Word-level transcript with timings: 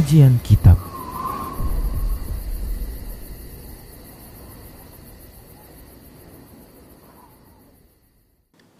Kajian 0.00 0.40
Kitab. 0.40 0.80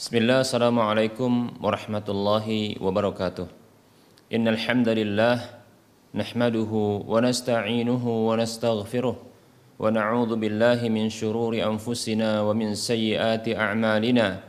Bismillah, 0.00 0.40
Assalamualaikum 0.40 1.60
warahmatullahi 1.60 2.80
wabarakatuh. 2.80 3.52
Innal 4.32 4.56
hamdalillah 4.56 5.60
nahmaduhu 6.16 7.04
wa 7.04 7.20
nasta'inuhu 7.20 8.32
wa 8.32 8.40
nastaghfiruh 8.40 9.20
wa 9.20 9.92
na'udzu 9.92 10.40
billahi 10.40 10.88
min 10.88 11.12
shururi 11.12 11.60
anfusina 11.60 12.48
wa 12.48 12.56
min 12.56 12.72
sayyiati 12.72 13.52
a'malina. 13.52 14.40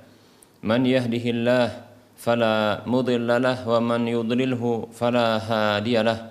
Man 0.63 0.87
yahdihillah 0.87 1.83
fala 2.15 2.87
mudilla 2.87 3.43
lah 3.43 3.59
wa 3.59 3.83
man 3.83 4.07
yudlilhu 4.07 4.87
fala 4.95 5.35
hadiya 5.35 6.30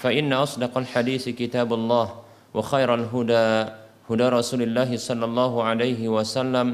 فإن 0.00 0.32
أصدق 0.32 0.72
الحديث 0.78 1.28
كتاب 1.28 1.72
الله 1.72 2.06
وخير 2.54 2.88
الهدى 2.94 3.48
هدى 4.06 4.26
رسول 4.28 4.60
الله 4.62 4.90
صلى 4.96 5.24
الله 5.24 5.52
عليه 5.62 6.00
وسلم 6.08 6.66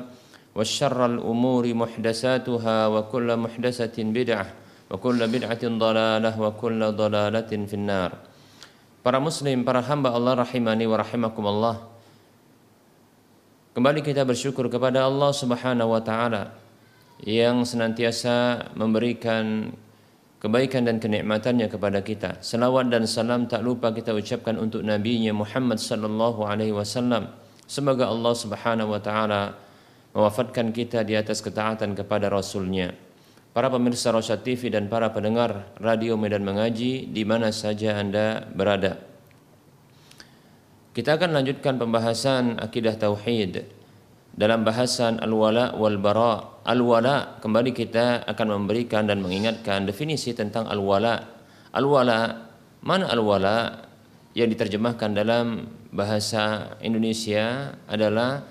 وشر 0.52 1.00
الأمور 1.06 1.64
محدثاتها 1.74 2.76
وكل 2.86 3.28
محدثة 3.36 3.96
بدعة 3.98 4.46
وكل 4.90 5.20
بدعة 5.28 5.64
ضلالة 5.64 6.32
وكل 6.40 6.80
ضلالة 6.92 7.50
في 7.66 7.76
النار 7.76 8.12
Para 9.02 9.18
muslim, 9.18 9.66
para 9.66 9.82
hamba 9.82 10.14
Allah 10.14 10.46
rahimani 10.46 10.86
wa 10.86 10.94
rahimakumullah 10.94 11.76
Kembali 13.74 13.98
kita 13.98 14.22
bersyukur 14.22 14.70
kepada 14.70 15.02
Allah 15.02 15.34
Subhanahu 15.34 15.96
wa 15.96 15.98
taala 15.98 16.54
yang 17.24 17.66
senantiasa 17.66 18.68
memberikan 18.78 19.74
kebaikan 20.37 20.85
dan 20.85 21.01
kenikmatannya 21.01 21.67
kepada 21.69 21.99
kita. 22.05 22.41
Selawat 22.45 22.93
dan 22.93 23.09
salam 23.09 23.49
tak 23.49 23.65
lupa 23.65 23.89
kita 23.89 24.13
ucapkan 24.13 24.57
untuk 24.61 24.85
nabinya 24.85 25.33
Muhammad 25.33 25.81
sallallahu 25.81 26.45
alaihi 26.45 26.73
wasallam. 26.73 27.33
Semoga 27.65 28.07
Allah 28.07 28.33
Subhanahu 28.37 28.93
wa 28.93 29.01
taala 29.01 29.57
mewafatkan 30.13 30.71
kita 30.71 31.03
di 31.03 31.17
atas 31.17 31.41
ketaatan 31.41 31.97
kepada 31.97 32.29
rasulnya. 32.29 32.93
Para 33.51 33.73
pemirsa 33.73 34.13
Rosyad 34.13 34.45
TV 34.45 34.69
dan 34.69 34.85
para 34.85 35.09
pendengar 35.09 35.73
radio 35.81 36.13
Medan 36.13 36.45
Mengaji 36.45 37.09
di 37.09 37.23
mana 37.25 37.49
saja 37.49 37.97
Anda 37.97 38.45
berada. 38.53 39.01
Kita 40.93 41.17
akan 41.17 41.41
lanjutkan 41.41 41.81
pembahasan 41.81 42.61
akidah 42.61 42.97
tauhid 42.97 43.76
dalam 44.37 44.61
bahasan 44.61 45.17
al-wala 45.17 45.73
wal 45.73 45.97
bara. 45.97 46.61
Al-wala 46.63 47.41
kembali 47.41 47.73
kita 47.73 48.23
akan 48.29 48.47
memberikan 48.63 49.09
dan 49.09 49.19
mengingatkan 49.19 49.89
definisi 49.89 50.37
tentang 50.37 50.69
al-wala. 50.69 51.25
Al-wala 51.73 52.47
mana 52.85 53.09
al-wala 53.09 53.89
yang 54.37 54.53
diterjemahkan 54.53 55.17
dalam 55.17 55.65
bahasa 55.89 56.77
Indonesia 56.85 57.73
adalah 57.89 58.45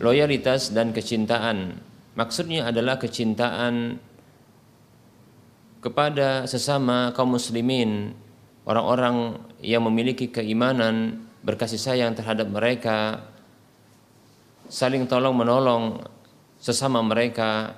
loyalitas 0.00 0.72
dan 0.72 0.96
kecintaan. 0.96 1.76
Maksudnya 2.16 2.72
adalah 2.72 2.96
kecintaan 2.96 4.00
kepada 5.84 6.48
sesama 6.48 7.12
kaum 7.12 7.36
muslimin, 7.36 8.16
orang-orang 8.64 9.36
yang 9.60 9.84
memiliki 9.84 10.32
keimanan 10.32 11.28
berkasih 11.44 11.76
sayang 11.76 12.16
terhadap 12.16 12.48
mereka, 12.48 13.20
saling 14.68 15.04
tolong 15.08 15.36
menolong 15.36 16.00
sesama 16.60 17.04
mereka 17.04 17.76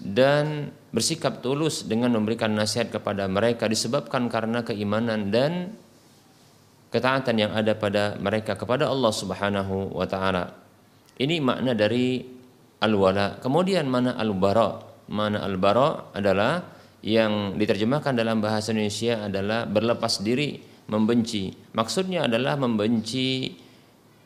dan 0.00 0.72
bersikap 0.90 1.44
tulus 1.44 1.84
dengan 1.86 2.12
memberikan 2.16 2.52
nasihat 2.52 2.90
kepada 2.90 3.28
mereka 3.30 3.70
disebabkan 3.70 4.26
karena 4.26 4.64
keimanan 4.66 5.30
dan 5.30 5.76
ketaatan 6.92 7.36
yang 7.38 7.52
ada 7.56 7.72
pada 7.72 8.20
mereka 8.20 8.58
kepada 8.58 8.88
Allah 8.88 9.12
Subhanahu 9.12 9.96
wa 9.96 10.04
taala. 10.04 10.52
Ini 11.16 11.40
makna 11.40 11.72
dari 11.72 12.20
al-wala. 12.82 13.40
Kemudian 13.40 13.88
mana 13.88 14.18
al-bara? 14.18 14.82
Mana 15.12 15.40
al-bara 15.44 16.12
adalah 16.12 16.60
yang 17.02 17.58
diterjemahkan 17.58 18.14
dalam 18.14 18.38
bahasa 18.38 18.70
Indonesia 18.74 19.26
adalah 19.26 19.66
berlepas 19.66 20.22
diri 20.22 20.60
membenci. 20.90 21.50
Maksudnya 21.72 22.26
adalah 22.26 22.58
membenci 22.58 23.54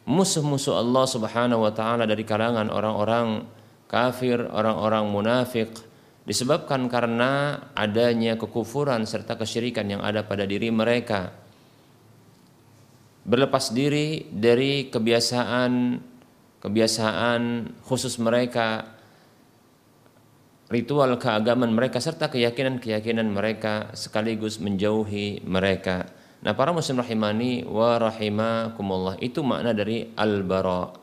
musuh-musuh 0.07 0.79
Allah 0.79 1.05
Subhanahu 1.05 1.67
wa 1.67 1.73
taala 1.75 2.07
dari 2.07 2.23
kalangan 2.23 2.71
orang-orang 2.71 3.43
kafir, 3.91 4.39
orang-orang 4.39 5.11
munafik 5.11 5.75
disebabkan 6.27 6.87
karena 6.91 7.63
adanya 7.75 8.35
kekufuran 8.39 9.07
serta 9.07 9.39
kesyirikan 9.39 9.87
yang 9.87 10.03
ada 10.03 10.23
pada 10.27 10.47
diri 10.47 10.71
mereka. 10.71 11.35
Berlepas 13.27 13.75
diri 13.75 14.31
dari 14.31 14.87
kebiasaan 14.87 15.99
kebiasaan 16.63 17.43
khusus 17.83 18.19
mereka 18.23 18.97
ritual 20.67 21.15
keagamaan 21.15 21.71
mereka 21.71 22.03
serta 22.03 22.27
keyakinan-keyakinan 22.27 23.27
mereka 23.31 23.95
sekaligus 23.95 24.59
menjauhi 24.59 25.47
mereka. 25.47 26.11
Nah, 26.47 26.55
para 26.55 26.71
muslim 26.71 27.03
rahimani 27.03 27.67
wa 27.67 27.99
rahimakumullah 27.99 29.19
itu 29.19 29.43
makna 29.43 29.75
dari 29.75 30.15
al-bara. 30.15 30.95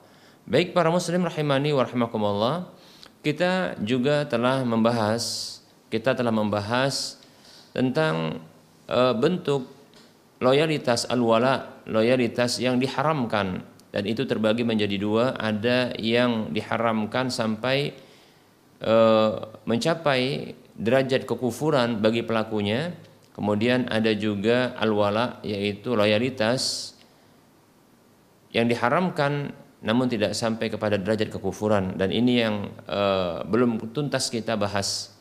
Baik 0.48 0.72
para 0.72 0.88
muslim 0.88 1.28
rahimani 1.28 1.76
wa 1.76 1.84
rahimakumullah, 1.84 2.72
kita 3.28 3.76
juga 3.84 4.24
telah 4.24 4.64
membahas 4.64 5.59
kita 5.92 6.16
telah 6.16 6.31
membahas 6.31 7.20
tentang 7.76 8.40
e, 8.88 9.00
bentuk 9.20 9.68
loyalitas 10.40 11.12
al-wala, 11.12 11.84
loyalitas 11.92 12.64
yang 12.64 12.80
diharamkan 12.80 13.68
dan 13.92 14.04
itu 14.08 14.24
terbagi 14.24 14.64
menjadi 14.64 14.96
dua, 14.96 15.36
ada 15.36 15.92
yang 16.00 16.56
diharamkan 16.56 17.28
sampai 17.28 17.92
e, 18.80 18.95
mencapai 19.68 20.56
derajat 20.80 21.28
kekufuran 21.28 22.00
bagi 22.00 22.24
pelakunya 22.24 22.95
Kemudian 23.33 23.89
ada 23.89 24.13
juga 24.13 24.77
al-wala 24.77 25.41
yaitu 25.41 25.97
loyalitas 25.97 26.94
yang 28.53 28.69
diharamkan 28.69 29.57
namun 29.83 30.07
tidak 30.07 30.38
sampai 30.38 30.71
kepada 30.71 30.95
derajat 30.95 31.33
kekufuran 31.33 32.00
dan 32.00 32.13
ini 32.13 32.39
yang 32.39 32.71
uh, 32.88 33.44
belum 33.44 33.91
tuntas 33.91 34.31
kita 34.31 34.56
bahas. 34.56 35.12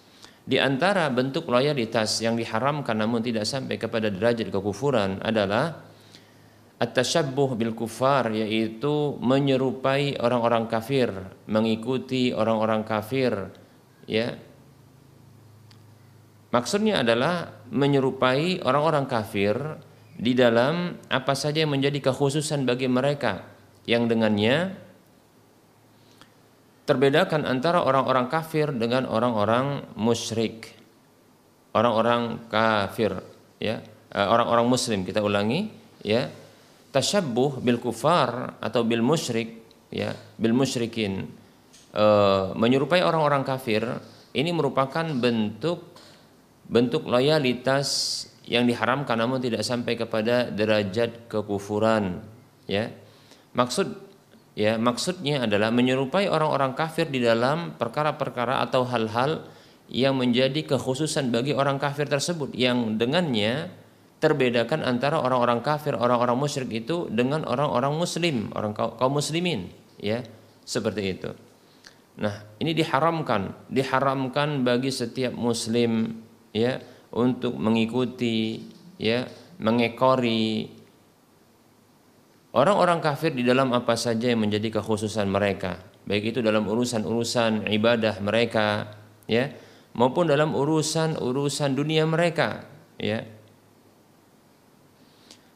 Di 0.44 0.60
antara 0.60 1.08
bentuk 1.10 1.48
loyalitas 1.48 2.20
yang 2.20 2.38
diharamkan 2.38 2.94
namun 2.94 3.24
tidak 3.24 3.48
sampai 3.48 3.80
kepada 3.80 4.12
derajat 4.12 4.52
kekufuran 4.52 5.18
adalah 5.24 5.82
at-tashabbuh 6.82 7.54
bil 7.54 7.72
kufar 7.78 8.30
yaitu 8.34 9.16
menyerupai 9.22 10.18
orang-orang 10.18 10.66
kafir, 10.66 11.10
mengikuti 11.46 12.34
orang-orang 12.34 12.82
kafir 12.82 13.54
ya 14.06 14.34
Maksudnya 16.52 17.00
adalah 17.00 17.64
menyerupai 17.72 18.60
orang-orang 18.60 19.08
kafir 19.08 19.56
di 20.12 20.36
dalam 20.36 21.00
apa 21.08 21.32
saja 21.32 21.64
yang 21.64 21.72
menjadi 21.72 22.12
kekhususan 22.12 22.68
bagi 22.68 22.86
mereka 22.86 23.48
yang 23.88 24.04
dengannya 24.04 24.76
terbedakan 26.84 27.48
antara 27.48 27.80
orang-orang 27.80 28.28
kafir 28.28 28.68
dengan 28.76 29.08
orang-orang 29.08 29.96
musyrik. 29.96 30.76
Orang-orang 31.72 32.52
kafir 32.52 33.16
ya, 33.56 33.80
eh, 34.12 34.28
orang-orang 34.28 34.68
muslim 34.68 35.08
kita 35.08 35.24
ulangi 35.24 35.72
ya 36.04 36.28
tasyabbuh 36.92 37.64
bil 37.64 37.80
kufar 37.80 38.60
atau 38.60 38.84
bil 38.84 39.00
musyrik 39.00 39.64
ya 39.88 40.12
bil 40.36 40.52
musyrikin 40.52 41.24
e, 41.92 42.04
menyerupai 42.52 43.00
orang-orang 43.00 43.42
kafir 43.44 43.84
ini 44.36 44.52
merupakan 44.52 45.04
bentuk 45.16 45.91
bentuk 46.68 47.06
loyalitas 47.06 48.26
yang 48.46 48.66
diharamkan 48.66 49.18
namun 49.18 49.38
tidak 49.38 49.62
sampai 49.62 49.94
kepada 49.94 50.50
derajat 50.50 51.30
kekufuran 51.30 52.22
ya 52.66 52.90
maksud 53.54 53.92
ya 54.58 54.76
maksudnya 54.76 55.46
adalah 55.46 55.70
menyerupai 55.70 56.26
orang-orang 56.26 56.74
kafir 56.74 57.08
di 57.08 57.22
dalam 57.22 57.78
perkara-perkara 57.78 58.60
atau 58.66 58.82
hal-hal 58.84 59.46
yang 59.92 60.16
menjadi 60.16 60.64
kekhususan 60.64 61.28
bagi 61.28 61.52
orang 61.52 61.76
kafir 61.76 62.08
tersebut 62.08 62.56
yang 62.56 62.96
dengannya 62.96 63.68
terbedakan 64.22 64.86
antara 64.86 65.18
orang-orang 65.18 65.58
kafir, 65.66 65.98
orang-orang 65.98 66.38
musyrik 66.38 66.70
itu 66.70 67.10
dengan 67.10 67.42
orang-orang 67.42 67.90
muslim, 67.90 68.54
orang 68.54 68.70
kaum 68.70 69.10
muslimin, 69.10 69.66
ya. 69.98 70.22
Seperti 70.62 71.02
itu. 71.10 71.34
Nah, 72.22 72.46
ini 72.62 72.70
diharamkan, 72.70 73.66
diharamkan 73.66 74.62
bagi 74.62 74.94
setiap 74.94 75.34
muslim 75.34 76.21
ya 76.52 76.80
untuk 77.12 77.56
mengikuti 77.56 78.64
ya, 78.96 79.28
mengekori 79.60 80.68
orang-orang 82.52 83.00
kafir 83.00 83.32
di 83.32 83.44
dalam 83.44 83.72
apa 83.72 83.96
saja 83.96 84.32
yang 84.32 84.44
menjadi 84.44 84.80
kekhususan 84.80 85.28
mereka, 85.28 85.80
baik 86.04 86.36
itu 86.36 86.40
dalam 86.44 86.68
urusan-urusan 86.68 87.68
ibadah 87.68 88.20
mereka, 88.20 88.96
ya, 89.28 89.52
maupun 89.96 90.28
dalam 90.28 90.52
urusan-urusan 90.56 91.76
dunia 91.76 92.04
mereka, 92.08 92.68
ya. 93.00 93.24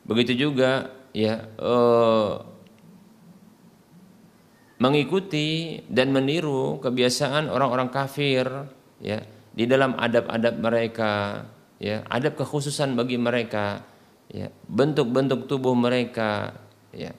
Begitu 0.06 0.38
juga 0.38 0.94
ya 1.10 1.50
eh, 1.58 2.32
mengikuti 4.78 5.80
dan 5.88 6.12
meniru 6.12 6.78
kebiasaan 6.78 7.48
orang-orang 7.48 7.88
kafir 7.88 8.46
ya 9.00 9.24
di 9.56 9.64
dalam 9.64 9.96
adab-adab 9.96 10.54
mereka 10.60 11.12
ya 11.80 12.04
adab 12.06 12.36
kekhususan 12.36 12.92
bagi 12.94 13.16
mereka 13.16 13.82
ya 14.28 14.52
bentuk-bentuk 14.68 15.48
tubuh 15.48 15.72
mereka 15.72 16.52
ya 16.92 17.10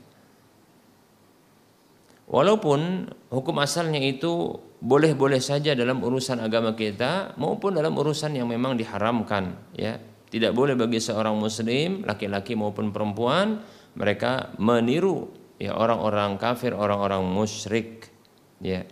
walaupun 2.30 3.10
hukum 3.34 3.56
asalnya 3.58 3.98
itu 4.00 4.62
boleh-boleh 4.78 5.42
saja 5.42 5.74
dalam 5.74 6.06
urusan 6.06 6.38
agama 6.38 6.78
kita 6.78 7.34
maupun 7.42 7.74
dalam 7.74 7.98
urusan 7.98 8.38
yang 8.38 8.46
memang 8.46 8.78
diharamkan 8.78 9.58
ya 9.74 9.98
tidak 10.28 10.52
boleh 10.52 10.76
bagi 10.76 11.00
seorang 11.00 11.40
muslim, 11.40 12.04
laki-laki 12.04 12.52
maupun 12.52 12.92
perempuan, 12.92 13.64
mereka 13.96 14.52
meniru 14.60 15.32
ya 15.56 15.72
orang-orang 15.72 16.36
kafir, 16.36 16.76
orang-orang 16.76 17.24
musyrik. 17.24 18.12
Ya. 18.60 18.84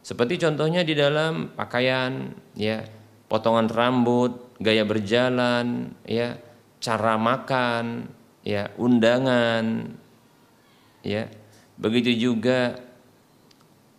Seperti 0.00 0.40
contohnya 0.40 0.80
di 0.80 0.96
dalam 0.96 1.52
pakaian, 1.52 2.32
ya, 2.56 2.84
potongan 3.28 3.68
rambut, 3.68 4.56
gaya 4.56 4.84
berjalan, 4.88 5.92
ya, 6.08 6.40
cara 6.80 7.20
makan, 7.20 8.08
ya, 8.40 8.72
undangan, 8.80 9.92
ya. 11.04 11.28
Begitu 11.76 12.16
juga 12.16 12.80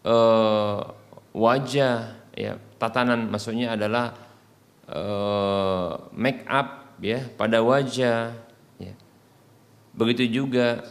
uh, 0.05 0.81
wajah, 1.33 2.17
ya, 2.33 2.57
tatanan 2.81 3.29
maksudnya 3.29 3.77
adalah 3.77 4.17
uh, 4.89 6.09
make 6.17 6.41
up 6.49 6.97
ya 7.01 7.25
pada 7.37 7.61
wajah 7.61 8.33
ya. 8.77 8.93
begitu 9.93 10.25
juga 10.29 10.85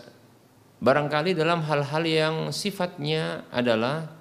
barangkali 0.78 1.36
dalam 1.36 1.62
hal-hal 1.66 2.04
yang 2.04 2.36
sifatnya 2.50 3.46
adalah 3.52 4.19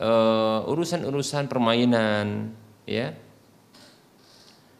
uh, 0.00 0.68
urusan-urusan 0.68 1.48
permainan 1.50 2.52
ya 2.86 3.12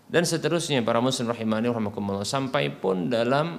dan 0.06 0.22
seterusnya 0.22 0.86
para 0.86 1.02
muslim 1.02 1.28
rahimani 1.30 1.66
rahimakumullah 1.66 2.26
sampai 2.26 2.70
pun 2.70 3.10
dalam 3.10 3.58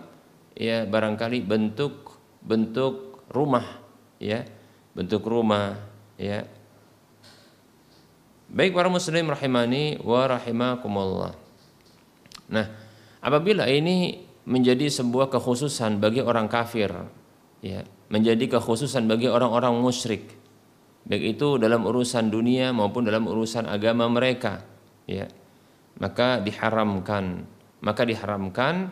ya 0.56 0.88
barangkali 0.88 1.44
bentuk 1.44 2.18
bentuk 2.40 3.28
rumah 3.30 3.84
ya 4.18 4.48
bentuk 4.96 5.22
rumah 5.28 5.76
ya 6.16 6.48
Baik 8.48 8.72
para 8.72 8.88
muslim 8.88 9.28
rahimani 9.28 10.00
wa 10.00 10.24
rahimakumullah. 10.24 11.36
Nah, 12.48 12.66
apabila 13.20 13.68
ini 13.68 14.24
menjadi 14.48 14.88
sebuah 14.88 15.28
kekhususan 15.28 16.00
bagi 16.00 16.24
orang 16.24 16.48
kafir, 16.48 16.88
ya, 17.60 17.84
menjadi 18.08 18.56
kekhususan 18.56 19.04
bagi 19.04 19.28
orang-orang 19.28 19.76
musyrik, 19.84 20.32
baik 21.08 21.40
itu 21.40 21.56
dalam 21.56 21.88
urusan 21.88 22.28
dunia 22.28 22.76
maupun 22.76 23.08
dalam 23.08 23.26
urusan 23.32 23.64
agama 23.64 24.12
mereka, 24.12 24.60
ya, 25.08 25.26
maka 26.04 26.44
diharamkan, 26.44 27.48
maka 27.80 28.04
diharamkan 28.04 28.92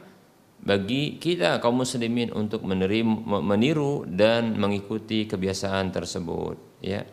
bagi 0.64 1.20
kita 1.20 1.60
kaum 1.60 1.84
muslimin 1.84 2.32
untuk 2.32 2.64
menerima, 2.64 3.44
meniru 3.44 4.08
dan 4.08 4.56
mengikuti 4.56 5.28
kebiasaan 5.28 5.92
tersebut, 5.92 6.56
ya. 6.80 7.04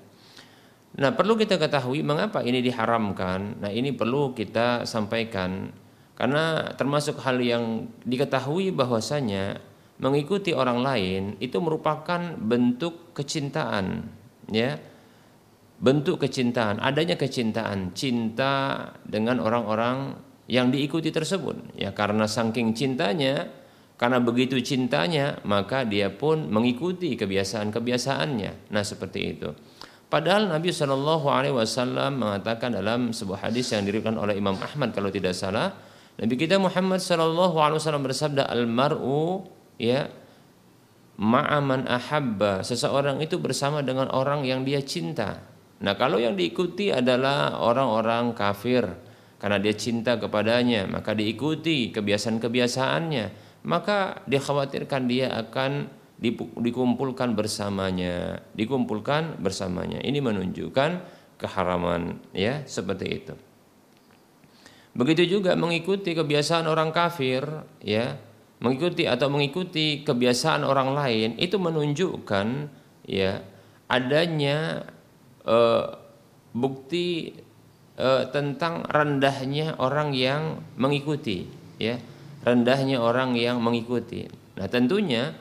Nah, 0.92 1.10
perlu 1.16 1.34
kita 1.34 1.56
ketahui 1.56 2.04
mengapa 2.04 2.44
ini 2.44 2.60
diharamkan. 2.60 3.64
Nah, 3.64 3.72
ini 3.72 3.96
perlu 3.96 4.36
kita 4.36 4.84
sampaikan 4.84 5.72
karena 6.14 6.76
termasuk 6.76 7.16
hal 7.24 7.40
yang 7.40 7.88
diketahui 8.04 8.70
bahwasanya 8.70 9.58
mengikuti 9.98 10.52
orang 10.52 10.84
lain 10.84 11.22
itu 11.40 11.58
merupakan 11.58 12.36
bentuk 12.38 13.16
kecintaan, 13.16 14.06
ya. 14.52 14.78
Bentuk 15.82 16.22
kecintaan, 16.22 16.78
adanya 16.78 17.18
kecintaan, 17.18 17.90
cinta 17.90 18.86
dengan 19.02 19.42
orang-orang 19.42 20.14
yang 20.46 20.70
diikuti 20.70 21.10
tersebut. 21.10 21.74
Ya, 21.74 21.90
karena 21.90 22.30
saking 22.30 22.70
cintanya, 22.70 23.50
karena 23.98 24.22
begitu 24.22 24.62
cintanya, 24.62 25.42
maka 25.42 25.82
dia 25.82 26.06
pun 26.14 26.46
mengikuti 26.46 27.18
kebiasaan-kebiasaannya. 27.18 28.70
Nah, 28.70 28.84
seperti 28.86 29.20
itu. 29.34 29.50
Padahal 30.12 30.52
Nabi 30.52 30.68
Shallallahu 30.68 31.26
Alaihi 31.32 31.56
Wasallam 31.56 32.20
mengatakan 32.20 32.76
dalam 32.76 33.16
sebuah 33.16 33.48
hadis 33.48 33.72
yang 33.72 33.88
diriwayatkan 33.88 34.20
oleh 34.20 34.36
Imam 34.36 34.60
Ahmad 34.60 34.92
kalau 34.92 35.08
tidak 35.08 35.32
salah, 35.32 35.72
Nabi 36.20 36.36
kita 36.36 36.60
Muhammad 36.60 37.00
Shallallahu 37.00 37.56
Alaihi 37.56 37.80
Wasallam 37.80 38.04
bersabda 38.04 38.44
al 38.44 38.68
mar'u 38.68 39.48
ya 39.80 40.12
ma'aman 41.16 41.88
ahabba 41.88 42.60
seseorang 42.60 43.24
itu 43.24 43.40
bersama 43.40 43.80
dengan 43.80 44.12
orang 44.12 44.44
yang 44.44 44.68
dia 44.68 44.84
cinta. 44.84 45.51
Nah 45.82 45.98
kalau 45.98 46.22
yang 46.22 46.38
diikuti 46.38 46.94
adalah 46.94 47.58
orang-orang 47.58 48.32
kafir 48.38 48.86
karena 49.42 49.58
dia 49.58 49.74
cinta 49.74 50.14
kepadanya 50.14 50.86
maka 50.86 51.10
diikuti 51.12 51.90
kebiasaan-kebiasaannya 51.90 53.52
maka 53.66 54.22
dikhawatirkan 54.26 55.02
dia 55.10 55.30
akan 55.34 56.02
dikumpulkan 56.62 57.34
bersamanya, 57.34 58.38
dikumpulkan 58.54 59.42
bersamanya. 59.42 59.98
Ini 60.06 60.22
menunjukkan 60.22 60.90
keharaman 61.42 62.22
ya, 62.30 62.62
seperti 62.62 63.06
itu. 63.10 63.34
Begitu 64.94 65.40
juga 65.40 65.58
mengikuti 65.58 66.14
kebiasaan 66.14 66.70
orang 66.70 66.94
kafir 66.94 67.42
ya, 67.82 68.14
mengikuti 68.62 69.08
atau 69.10 69.26
mengikuti 69.32 70.06
kebiasaan 70.06 70.62
orang 70.62 70.94
lain 70.94 71.30
itu 71.42 71.58
menunjukkan 71.58 72.70
ya 73.08 73.42
adanya 73.90 74.86
uh, 75.46 75.98
bukti 76.52 77.38
uh, 77.96 78.28
tentang 78.30 78.84
rendahnya 78.86 79.78
orang 79.80 80.12
yang 80.12 80.60
mengikuti 80.78 81.48
ya, 81.78 81.98
rendahnya 82.46 83.00
orang 83.00 83.34
yang 83.38 83.58
mengikuti. 83.58 84.28
Nah, 84.58 84.68
tentunya 84.68 85.32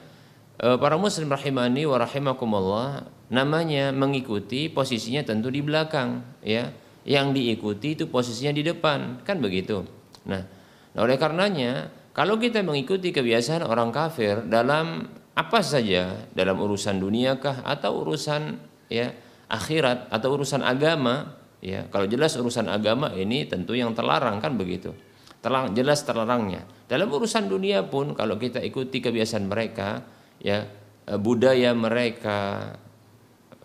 Eh, 0.61 0.77
para 0.77 0.93
muslim 0.93 1.25
rahimani 1.25 1.89
wa 1.89 1.97
rahimakumullah 1.97 3.09
namanya 3.33 3.89
mengikuti 3.89 4.69
posisinya 4.69 5.25
tentu 5.25 5.49
di 5.49 5.65
belakang 5.65 6.21
ya. 6.45 6.69
Yang 7.01 7.33
diikuti 7.33 7.97
itu 7.97 8.05
posisinya 8.05 8.53
di 8.53 8.61
depan 8.61 9.25
kan 9.25 9.41
begitu? 9.41 9.81
Nah, 10.29 10.45
nah 10.93 11.01
oleh 11.01 11.17
karenanya 11.17 11.89
kalau 12.13 12.37
kita 12.37 12.61
mengikuti 12.61 13.09
kebiasaan 13.09 13.65
orang 13.65 13.89
kafir 13.89 14.45
dalam 14.45 15.09
apa 15.33 15.65
saja 15.65 16.29
dalam 16.37 16.61
urusan 16.61 17.01
duniakah 17.01 17.65
atau 17.65 18.05
urusan 18.05 18.61
ya 18.85 19.09
akhirat 19.51 20.07
atau 20.07 20.39
urusan 20.39 20.63
agama 20.63 21.35
ya. 21.59 21.85
Kalau 21.91 22.07
jelas 22.07 22.33
urusan 22.39 22.71
agama 22.71 23.11
ini 23.11 23.43
tentu 23.43 23.75
yang 23.75 23.91
terlarang 23.91 24.39
kan 24.39 24.55
begitu? 24.55 24.95
Terlang 25.43 25.75
jelas 25.75 26.07
terlarangnya. 26.07 26.63
Dalam 26.87 27.11
urusan 27.11 27.51
dunia 27.51 27.83
pun 27.83 28.15
kalau 28.15 28.39
kita 28.39 28.63
ikuti 28.63 29.03
kebiasaan 29.03 29.51
mereka 29.51 30.07
ya 30.39 30.63
eh, 31.05 31.19
budaya 31.19 31.75
mereka 31.75 32.71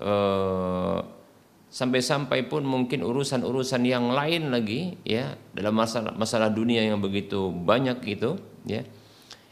eh, 0.03 0.99
sampai-sampai 1.67 2.49
pun 2.49 2.65
mungkin 2.65 3.05
urusan-urusan 3.05 3.83
yang 3.85 4.09
lain 4.09 4.49
lagi 4.49 4.97
ya 5.05 5.37
dalam 5.53 5.77
masalah 5.77 6.17
masalah 6.17 6.49
dunia 6.49 6.81
yang 6.81 7.03
begitu 7.03 7.53
banyak 7.53 8.01
itu 8.09 8.41
ya 8.65 8.83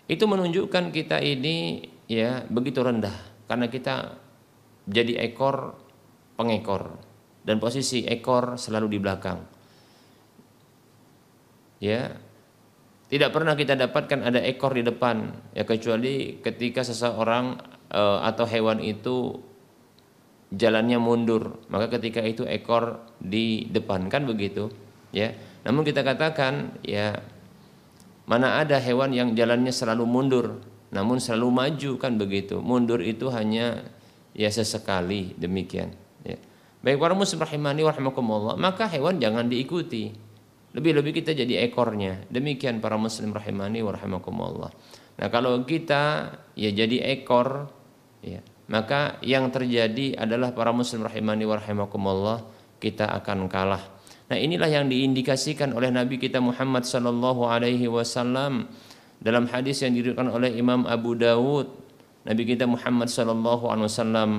Itu 0.05 0.29
menunjukkan 0.29 0.93
kita 0.93 1.17
ini 1.25 1.89
ya 2.09 2.45
begitu 2.49 2.85
rendah. 2.85 3.13
Karena 3.49 3.73
kita 3.73 4.21
jadi 4.85 5.25
ekor 5.25 5.84
pengekor 6.35 6.99
dan 7.45 7.61
posisi 7.61 8.03
ekor 8.09 8.57
selalu 8.57 8.97
di 8.97 8.99
belakang. 8.99 9.39
Ya. 11.79 12.17
Tidak 13.05 13.31
pernah 13.31 13.55
kita 13.55 13.77
dapatkan 13.77 14.27
ada 14.27 14.41
ekor 14.41 14.75
di 14.75 14.83
depan 14.83 15.29
ya 15.53 15.63
kecuali 15.69 16.41
ketika 16.41 16.83
seseorang 16.83 17.61
e, 17.93 18.03
atau 18.25 18.49
hewan 18.49 18.81
itu 18.81 19.39
jalannya 20.51 20.99
mundur, 20.99 21.63
maka 21.69 21.93
ketika 21.95 22.25
itu 22.25 22.49
ekor 22.49 23.05
di 23.21 23.69
depan 23.71 24.09
kan 24.09 24.25
begitu, 24.25 24.73
ya. 25.13 25.37
Namun 25.63 25.85
kita 25.85 26.01
katakan 26.01 26.81
ya 26.81 27.21
mana 28.25 28.65
ada 28.65 28.81
hewan 28.81 29.13
yang 29.13 29.37
jalannya 29.37 29.71
selalu 29.71 30.05
mundur, 30.09 30.47
namun 30.91 31.21
selalu 31.21 31.49
maju 31.53 31.91
kan 32.01 32.17
begitu. 32.17 32.59
Mundur 32.65 33.05
itu 33.05 33.29
hanya 33.31 33.85
ya 34.33 34.49
sesekali 34.49 35.37
demikian. 35.37 36.04
Baik 36.85 37.01
para 37.01 37.17
muslim 37.17 37.41
rahimani 37.41 37.81
warahmatullah, 37.81 38.61
maka 38.61 38.85
hewan 38.93 39.17
jangan 39.17 39.49
diikuti. 39.49 40.13
Lebih-lebih 40.77 41.17
kita 41.17 41.33
jadi 41.33 41.65
ekornya. 41.65 42.29
Demikian 42.29 42.85
para 42.85 43.01
muslim 43.01 43.33
rahimani 43.33 43.81
warahmatullah. 43.81 44.69
Nah, 45.17 45.29
kalau 45.33 45.65
kita 45.65 46.35
ya 46.53 46.69
jadi 46.69 47.17
ekor 47.17 47.73
ya, 48.21 48.45
maka 48.69 49.17
yang 49.25 49.49
terjadi 49.49 50.21
adalah 50.21 50.53
para 50.53 50.77
muslim 50.77 51.09
rahimani 51.09 51.49
warahmatullah 51.49 52.45
kita 52.85 53.09
akan 53.17 53.49
kalah. 53.49 53.81
Nah, 54.29 54.37
inilah 54.37 54.69
yang 54.69 54.85
diindikasikan 54.85 55.73
oleh 55.73 55.89
Nabi 55.89 56.21
kita 56.21 56.37
Muhammad 56.45 56.85
sallallahu 56.85 57.49
alaihi 57.49 57.89
wasallam 57.89 58.69
dalam 59.25 59.49
hadis 59.49 59.81
yang 59.81 59.97
diriwayatkan 59.97 60.29
oleh 60.29 60.53
Imam 60.53 60.85
Abu 60.85 61.17
Dawud. 61.17 61.65
Nabi 62.29 62.45
kita 62.45 62.69
Muhammad 62.69 63.09
sallallahu 63.09 63.73
alaihi 63.73 63.89
wasallam 63.89 64.31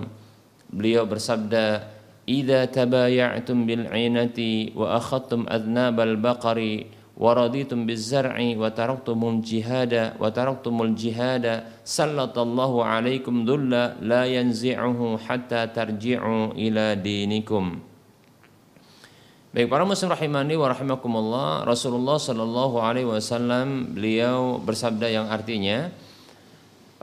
beliau 0.69 1.09
bersabda 1.09 1.94
إذا 2.25 2.65
تبايعتم 2.65 3.57
بالعينة 3.65 4.39
وأخذتم 4.75 5.45
أذناب 5.45 5.97
البقر 5.99 6.59
adnabal 7.15 7.87
بالزرع 7.87 8.35
wa 8.59 8.69
الجهاد 9.29 10.19
biz 10.19 10.75
الجهاد 10.81 11.45
سلط 11.85 12.35
الله 12.35 12.73
عليكم 12.85 13.35
wa 13.45 14.03
لا 14.03 14.23
ينزعه 14.25 14.99
حتى 15.17 15.61
ترجعوا 15.67 16.43
إلى 16.59 16.85
دينكم. 16.99 17.65
Baik 19.55 19.71
para 19.71 19.87
muslim 19.87 20.11
rahimani 20.11 20.59
wa 20.59 20.67
rahimakumullah 20.67 21.63
Rasulullah 21.63 22.19
sallallahu 22.19 22.75
alaihi 22.75 23.07
wasallam 23.07 23.95
beliau 23.95 24.59
bersabda 24.59 25.07
yang 25.07 25.31
artinya 25.31 25.95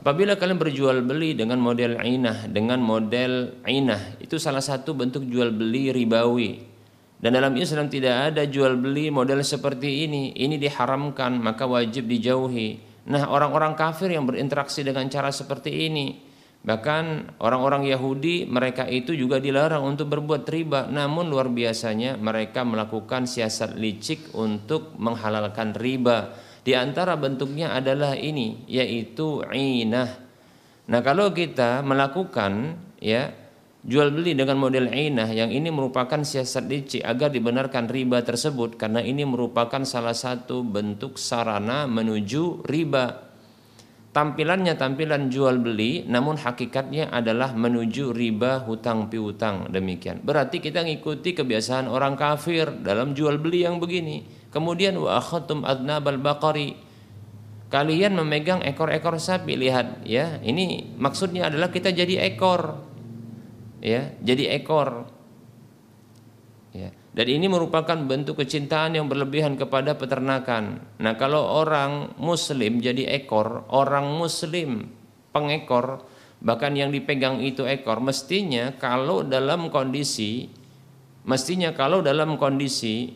Apabila 0.03 0.35
kalian 0.35 0.59
berjual 0.59 0.99
beli 0.99 1.31
dengan 1.31 1.63
model 1.63 1.95
ainah, 1.95 2.51
dengan 2.51 2.83
model 2.83 3.63
ainah, 3.63 4.19
itu 4.19 4.35
salah 4.35 4.59
satu 4.59 4.91
bentuk 4.91 5.23
jual 5.31 5.55
beli 5.55 5.95
ribawi. 5.95 6.59
Dan 7.23 7.39
dalam 7.39 7.55
Islam 7.55 7.87
tidak 7.87 8.35
ada 8.35 8.43
jual 8.43 8.75
beli 8.75 9.07
model 9.07 9.39
seperti 9.47 10.03
ini. 10.03 10.35
Ini 10.35 10.59
diharamkan, 10.59 11.39
maka 11.39 11.63
wajib 11.63 12.11
dijauhi. 12.11 12.83
Nah, 13.07 13.31
orang-orang 13.31 13.79
kafir 13.79 14.11
yang 14.11 14.27
berinteraksi 14.27 14.83
dengan 14.83 15.07
cara 15.07 15.31
seperti 15.31 15.87
ini, 15.87 16.19
bahkan 16.67 17.31
orang-orang 17.39 17.87
Yahudi, 17.87 18.43
mereka 18.43 18.83
itu 18.91 19.15
juga 19.15 19.39
dilarang 19.39 19.87
untuk 19.87 20.11
berbuat 20.11 20.43
riba. 20.51 20.91
Namun 20.91 21.31
luar 21.31 21.47
biasanya 21.47 22.19
mereka 22.19 22.67
melakukan 22.67 23.23
siasat 23.23 23.79
licik 23.79 24.35
untuk 24.35 24.99
menghalalkan 24.99 25.71
riba 25.71 26.51
di 26.63 26.71
antara 26.73 27.19
bentuknya 27.19 27.75
adalah 27.75 28.15
ini 28.15 28.63
yaitu 28.71 29.43
inah. 29.51 30.09
Nah, 30.87 30.99
kalau 31.03 31.31
kita 31.31 31.83
melakukan 31.83 32.79
ya 33.03 33.31
jual 33.83 34.15
beli 34.15 34.31
dengan 34.31 34.55
model 34.55 34.87
inah 34.87 35.27
yang 35.27 35.51
ini 35.51 35.67
merupakan 35.67 36.23
siasat 36.23 36.71
licik 36.71 37.03
agar 37.03 37.35
dibenarkan 37.35 37.91
riba 37.91 38.23
tersebut 38.23 38.79
karena 38.79 39.03
ini 39.03 39.27
merupakan 39.27 39.83
salah 39.83 40.15
satu 40.15 40.63
bentuk 40.63 41.19
sarana 41.19 41.83
menuju 41.83 42.63
riba. 42.63 43.35
Tampilannya 44.13 44.77
tampilan 44.77 45.27
jual 45.33 45.57
beli 45.57 46.05
namun 46.05 46.37
hakikatnya 46.37 47.09
adalah 47.09 47.51
menuju 47.57 48.13
riba 48.13 48.61
hutang 48.63 49.11
piutang 49.11 49.67
demikian. 49.73 50.21
Berarti 50.23 50.61
kita 50.63 50.85
ngikuti 50.85 51.33
kebiasaan 51.33 51.89
orang 51.89 52.13
kafir 52.15 52.71
dalam 52.85 53.11
jual 53.17 53.41
beli 53.41 53.65
yang 53.67 53.81
begini. 53.81 54.42
Kemudian 54.53 54.93
wa 55.01 55.17
akhadtum 55.17 55.65
adnabal 55.65 56.21
baqari. 56.21 56.77
Kalian 57.73 58.13
memegang 58.21 58.61
ekor-ekor 58.61 59.17
sapi, 59.17 59.57
lihat 59.57 60.05
ya. 60.05 60.37
Ini 60.45 60.93
maksudnya 61.01 61.49
adalah 61.49 61.73
kita 61.73 61.89
jadi 61.89 62.21
ekor. 62.29 62.77
Ya, 63.81 64.13
jadi 64.21 64.61
ekor. 64.61 65.09
Ya. 66.69 66.93
Dan 67.17 67.27
ini 67.33 67.49
merupakan 67.49 67.97
bentuk 67.97 68.45
kecintaan 68.45 68.93
yang 68.93 69.09
berlebihan 69.09 69.57
kepada 69.57 69.97
peternakan. 69.97 70.85
Nah, 71.01 71.13
kalau 71.17 71.45
orang 71.65 72.13
muslim 72.21 72.77
jadi 72.77 73.09
ekor, 73.09 73.65
orang 73.73 74.05
muslim 74.21 74.93
pengekor, 75.33 76.05
bahkan 76.45 76.77
yang 76.77 76.93
dipegang 76.93 77.41
itu 77.41 77.65
ekor, 77.65 78.01
mestinya 78.05 78.73
kalau 78.77 79.25
dalam 79.25 79.73
kondisi 79.73 80.61
mestinya 81.23 81.71
kalau 81.71 82.03
dalam 82.03 82.35
kondisi 82.35 83.15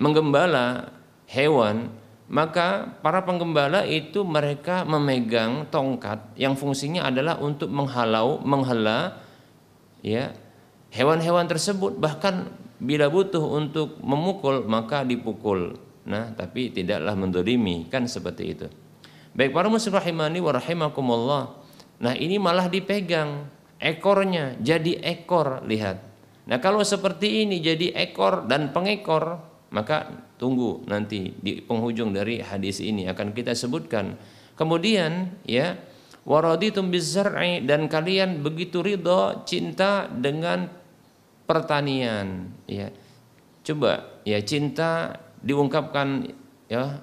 menggembala 0.00 0.96
hewan, 1.28 1.92
maka 2.32 2.96
para 3.04 3.20
penggembala 3.22 3.84
itu 3.84 4.24
mereka 4.24 4.88
memegang 4.88 5.68
tongkat 5.68 6.32
yang 6.40 6.56
fungsinya 6.56 7.06
adalah 7.06 7.36
untuk 7.36 7.68
menghalau, 7.68 8.40
menghela 8.40 9.20
ya 10.00 10.32
hewan-hewan 10.88 11.44
tersebut 11.44 12.00
bahkan 12.00 12.48
bila 12.80 13.12
butuh 13.12 13.44
untuk 13.44 14.00
memukul 14.00 14.64
maka 14.64 15.04
dipukul. 15.04 15.76
Nah, 16.08 16.32
tapi 16.32 16.72
tidaklah 16.72 17.12
mendolimi 17.12 17.84
kan 17.92 18.08
seperti 18.08 18.44
itu. 18.48 18.66
Baik 19.36 19.52
para 19.52 19.68
muslim 19.68 19.94
rahimani 19.94 20.40
wa 20.40 20.56
rahimakumullah. 20.56 21.42
Nah, 22.00 22.16
ini 22.16 22.40
malah 22.40 22.72
dipegang 22.72 23.44
ekornya 23.76 24.56
jadi 24.64 24.96
ekor 25.04 25.60
lihat. 25.68 26.00
Nah, 26.48 26.56
kalau 26.56 26.80
seperti 26.80 27.44
ini 27.44 27.60
jadi 27.60 27.92
ekor 27.94 28.48
dan 28.48 28.72
pengekor 28.72 29.49
maka 29.70 30.26
tunggu 30.34 30.82
nanti 30.90 31.30
di 31.38 31.62
penghujung 31.62 32.10
dari 32.10 32.42
hadis 32.42 32.82
ini 32.82 33.06
akan 33.06 33.30
kita 33.30 33.54
sebutkan. 33.54 34.18
Kemudian 34.58 35.40
ya 35.46 35.78
waraditum 36.26 36.90
bizar'i 36.90 37.62
dan 37.64 37.86
kalian 37.86 38.42
begitu 38.42 38.82
ridho 38.82 39.46
cinta 39.46 40.10
dengan 40.10 40.66
pertanian 41.46 42.50
ya. 42.66 42.90
Coba 43.62 44.22
ya 44.26 44.42
cinta 44.42 45.14
diungkapkan 45.40 46.28
ya 46.66 47.00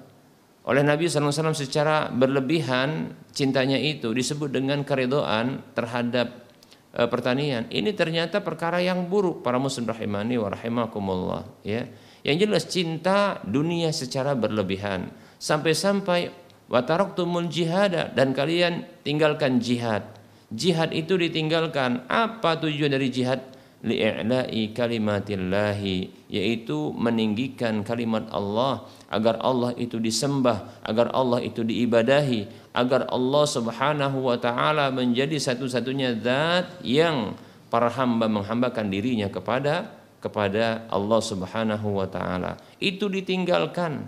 oleh 0.68 0.84
Nabi 0.84 1.08
SAW 1.08 1.56
secara 1.56 2.12
berlebihan 2.12 3.16
cintanya 3.32 3.80
itu 3.80 4.12
disebut 4.12 4.52
dengan 4.52 4.84
keridoan 4.84 5.64
terhadap 5.72 6.44
e, 6.92 7.00
pertanian. 7.08 7.64
Ini 7.72 7.96
ternyata 7.96 8.44
perkara 8.44 8.76
yang 8.84 9.08
buruk 9.08 9.40
para 9.40 9.56
muslim 9.56 9.88
rahimani 9.88 10.36
wa 10.36 10.52
rahimakumullah 10.52 11.48
ya 11.64 11.88
yang 12.26 12.36
jelas 12.38 12.66
cinta 12.66 13.42
dunia 13.46 13.94
secara 13.94 14.34
berlebihan. 14.34 15.10
Sampai-sampai 15.38 16.34
wataraktumul 16.66 17.46
jihad 17.46 18.14
dan 18.14 18.34
kalian 18.34 18.86
tinggalkan 19.06 19.62
jihad. 19.62 20.04
Jihad 20.48 20.96
itu 20.96 21.14
ditinggalkan. 21.20 22.08
Apa 22.08 22.58
tujuan 22.58 22.92
dari 22.92 23.12
jihad? 23.12 23.58
Li'la'i 23.78 24.74
kalimatillahi 24.74 26.26
yaitu 26.26 26.90
meninggikan 26.98 27.86
kalimat 27.86 28.26
Allah 28.34 28.90
agar 29.06 29.38
Allah 29.38 29.70
itu 29.78 30.02
disembah, 30.02 30.82
agar 30.82 31.14
Allah 31.14 31.38
itu 31.38 31.62
diibadahi, 31.62 32.74
agar 32.74 33.06
Allah 33.06 33.44
Subhanahu 33.46 34.18
wa 34.26 34.34
taala 34.34 34.90
menjadi 34.90 35.38
satu-satunya 35.38 36.18
zat 36.18 36.82
yang 36.82 37.38
para 37.70 37.86
hamba 37.86 38.26
menghambakan 38.26 38.90
dirinya 38.90 39.30
kepada 39.30 39.97
kepada 40.18 40.86
Allah 40.90 41.20
Subhanahu 41.22 41.98
wa 42.02 42.06
taala. 42.10 42.58
Itu 42.82 43.06
ditinggalkan. 43.06 44.06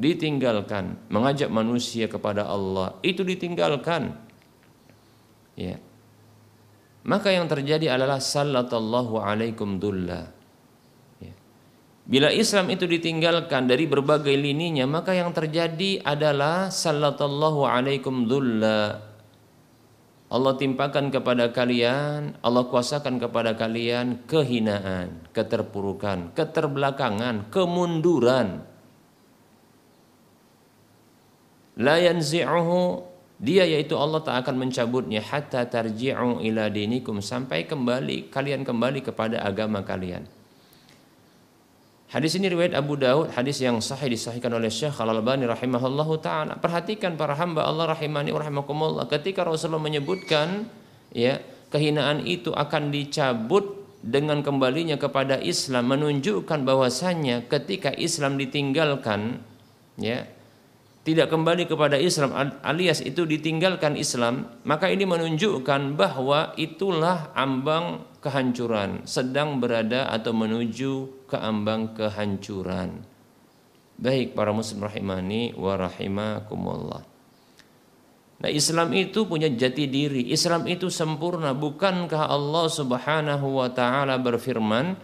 Ditinggalkan 0.00 0.96
mengajak 1.12 1.52
manusia 1.52 2.08
kepada 2.08 2.48
Allah. 2.48 2.96
Itu 3.04 3.20
ditinggalkan. 3.26 4.16
Ya. 5.58 5.76
Maka 7.04 7.32
yang 7.32 7.44
terjadi 7.50 7.92
adalah 7.96 8.16
sallallahu 8.16 9.20
alaikum 9.20 9.76
dulla. 9.76 10.32
Ya. 11.20 11.34
Bila 12.08 12.32
Islam 12.32 12.72
itu 12.72 12.88
ditinggalkan 12.88 13.68
dari 13.68 13.84
berbagai 13.84 14.32
lininya, 14.32 14.88
maka 14.88 15.12
yang 15.12 15.36
terjadi 15.36 16.00
adalah 16.00 16.72
sallallahu 16.72 17.68
alaikum 17.68 18.24
dulla 18.24 19.09
Allah 20.30 20.54
timpakan 20.54 21.10
kepada 21.10 21.50
kalian, 21.50 22.38
Allah 22.38 22.64
kuasakan 22.70 23.18
kepada 23.18 23.58
kalian 23.58 24.22
kehinaan, 24.30 25.26
keterpurukan, 25.34 26.30
keterbelakangan, 26.38 27.50
kemunduran. 27.50 28.70
la 31.80 31.96
yanzi'uhu 31.96 33.08
dia 33.40 33.64
yaitu 33.64 33.96
Allah 33.96 34.20
tak 34.20 34.44
akan 34.44 34.68
mencabutnya 34.68 35.24
hatta 35.24 35.64
tarji'u 35.64 36.44
ila 36.44 36.68
dinikum 36.68 37.24
sampai 37.24 37.64
kembali 37.64 38.28
kalian 38.28 38.68
kembali 38.68 39.00
kepada 39.00 39.40
agama 39.40 39.80
kalian. 39.80 40.28
Hadis 42.10 42.34
ini 42.34 42.50
riwayat 42.50 42.74
Abu 42.74 42.98
Daud, 42.98 43.30
hadis 43.38 43.62
yang 43.62 43.78
sahih 43.78 44.10
disahihkan 44.10 44.50
oleh 44.50 44.66
Syekh 44.66 44.98
Al-Albani 44.98 45.46
rahimahullahu 45.46 46.18
taala. 46.18 46.58
Perhatikan 46.58 47.14
para 47.14 47.38
hamba 47.38 47.62
Allah 47.62 47.94
rahimani 47.94 48.34
rahimakumullah 48.34 49.06
ketika 49.06 49.46
Rasulullah 49.46 49.78
menyebutkan 49.78 50.66
ya 51.14 51.38
kehinaan 51.70 52.26
itu 52.26 52.50
akan 52.50 52.90
dicabut 52.90 53.86
dengan 54.02 54.42
kembalinya 54.42 54.98
kepada 54.98 55.38
Islam 55.38 55.86
menunjukkan 55.86 56.66
bahwasannya 56.66 57.46
ketika 57.46 57.94
Islam 57.94 58.42
ditinggalkan 58.42 59.46
ya 59.94 60.26
tidak 61.00 61.32
kembali 61.32 61.64
kepada 61.64 61.96
Islam 61.96 62.60
alias 62.60 63.00
itu 63.00 63.24
ditinggalkan 63.24 63.96
Islam 63.96 64.60
maka 64.68 64.92
ini 64.92 65.08
menunjukkan 65.08 65.96
bahwa 65.96 66.52
itulah 66.60 67.32
ambang 67.32 68.04
kehancuran 68.20 69.08
sedang 69.08 69.58
berada 69.58 70.12
atau 70.12 70.36
menuju 70.36 71.24
ke 71.24 71.40
ambang 71.40 71.96
kehancuran. 71.96 73.00
Baik 74.00 74.32
para 74.36 74.52
muslim 74.52 74.84
rahimani 74.84 75.56
wa 75.56 75.76
rahimakumullah. 75.76 77.02
Nah 78.40 78.48
Islam 78.48 78.96
itu 78.96 79.28
punya 79.28 79.52
jati 79.52 79.84
diri, 79.84 80.32
Islam 80.32 80.64
itu 80.64 80.88
sempurna. 80.88 81.52
Bukankah 81.52 82.32
Allah 82.32 82.64
subhanahu 82.72 83.60
wa 83.60 83.68
ta'ala 83.68 84.16
berfirman 84.16 84.96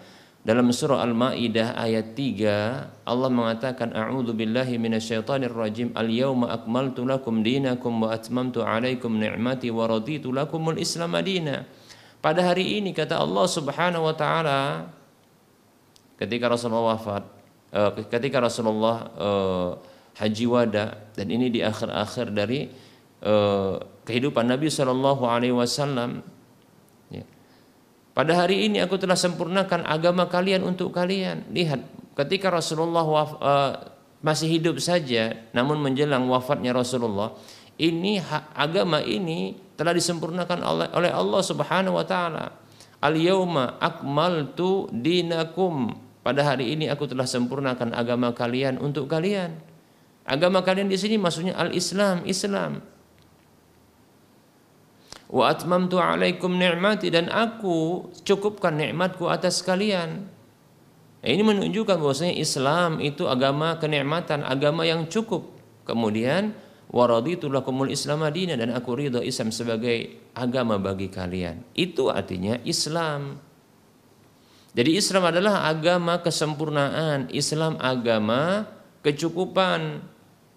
dalam 0.46 0.70
surah 0.70 1.02
Al-Ma'idah 1.02 1.74
ayat 1.74 2.14
3 2.14 3.02
Allah 3.02 3.30
mengatakan 3.34 3.90
a'udzu 3.90 4.30
billahi 4.30 4.78
minasyaitonir 4.78 5.50
rajim 5.50 5.90
al-yauma 5.90 6.54
akmaltu 6.54 7.02
lakum 7.02 7.42
dinakum 7.42 7.98
wa 7.98 8.14
atmamtu 8.14 8.62
'alaikum 8.62 9.10
ni'mati 9.18 9.74
wa 9.74 9.90
raditu 9.90 10.30
lakumul 10.30 10.78
islam 10.78 11.18
madina. 11.18 11.66
Pada 12.22 12.46
hari 12.46 12.78
ini 12.78 12.94
kata 12.94 13.18
Allah 13.18 13.46
Subhanahu 13.50 14.06
wa 14.06 14.14
taala 14.14 14.86
ketika 16.14 16.46
Rasulullah 16.46 16.94
wafat 16.94 17.26
uh, 17.74 17.90
ketika 18.06 18.38
Rasulullah 18.38 19.10
uh, 19.18 19.70
haji 20.14 20.46
wada 20.46 21.10
dan 21.18 21.26
ini 21.26 21.50
di 21.50 21.58
akhir-akhir 21.66 22.30
dari 22.30 22.70
uh, 23.26 23.82
kehidupan 24.06 24.46
Nabi 24.46 24.70
Shallallahu 24.70 25.26
alaihi 25.26 25.58
wasallam 25.58 26.22
pada 28.16 28.32
hari 28.32 28.64
ini 28.64 28.80
aku 28.80 28.96
telah 28.96 29.12
sempurnakan 29.12 29.84
agama 29.84 30.24
kalian 30.24 30.64
untuk 30.64 30.88
kalian. 30.88 31.44
Lihat, 31.52 31.84
ketika 32.16 32.48
Rasulullah 32.48 33.04
uh, 33.04 33.72
masih 34.24 34.56
hidup 34.56 34.80
saja, 34.80 35.36
namun 35.52 35.76
menjelang 35.84 36.24
wafatnya 36.24 36.72
Rasulullah, 36.72 37.36
ini 37.76 38.16
agama 38.56 39.04
ini 39.04 39.60
telah 39.76 39.92
disempurnakan 39.92 40.64
oleh, 40.64 40.88
oleh 40.96 41.12
Allah 41.12 41.42
Subhanahu 41.44 42.00
wa 42.00 42.08
taala. 42.08 42.56
Al 43.04 43.20
yauma 43.20 43.76
akmaltu 43.76 44.88
dinakum. 44.88 45.92
Pada 46.24 46.40
hari 46.40 46.72
ini 46.72 46.88
aku 46.88 47.04
telah 47.04 47.28
sempurnakan 47.28 47.92
agama 47.92 48.32
kalian 48.32 48.80
untuk 48.80 49.12
kalian. 49.12 49.60
Agama 50.24 50.64
kalian 50.64 50.88
di 50.88 50.96
sini 50.96 51.20
maksudnya 51.20 51.52
al-Islam, 51.52 52.24
Islam. 52.24 52.80
Wa 55.26 55.50
atmamtu 55.50 55.98
alaikum 55.98 56.54
ni'mati 56.54 57.10
dan 57.10 57.26
aku 57.26 58.08
cukupkan 58.22 58.78
nikmatku 58.78 59.26
atas 59.26 59.58
kalian. 59.62 60.30
Ini 61.26 61.42
menunjukkan 61.42 61.98
bahwasanya 61.98 62.38
Islam 62.38 63.02
itu 63.02 63.26
agama 63.26 63.74
kenikmatan, 63.82 64.46
agama 64.46 64.86
yang 64.86 65.10
cukup. 65.10 65.50
Kemudian 65.82 66.54
waraditu 66.86 67.50
lakumul 67.50 67.90
Islam 67.90 68.22
madina 68.22 68.54
dan 68.54 68.70
aku 68.70 68.94
ridho 68.94 69.18
Islam 69.18 69.50
sebagai 69.50 70.30
agama 70.38 70.78
bagi 70.78 71.10
kalian. 71.10 71.66
Itu 71.74 72.14
artinya 72.14 72.62
Islam. 72.62 73.42
Jadi 74.76 74.94
Islam 74.94 75.24
adalah 75.26 75.66
agama 75.66 76.20
kesempurnaan, 76.22 77.32
Islam 77.34 77.80
agama 77.82 78.68
kecukupan, 79.02 80.04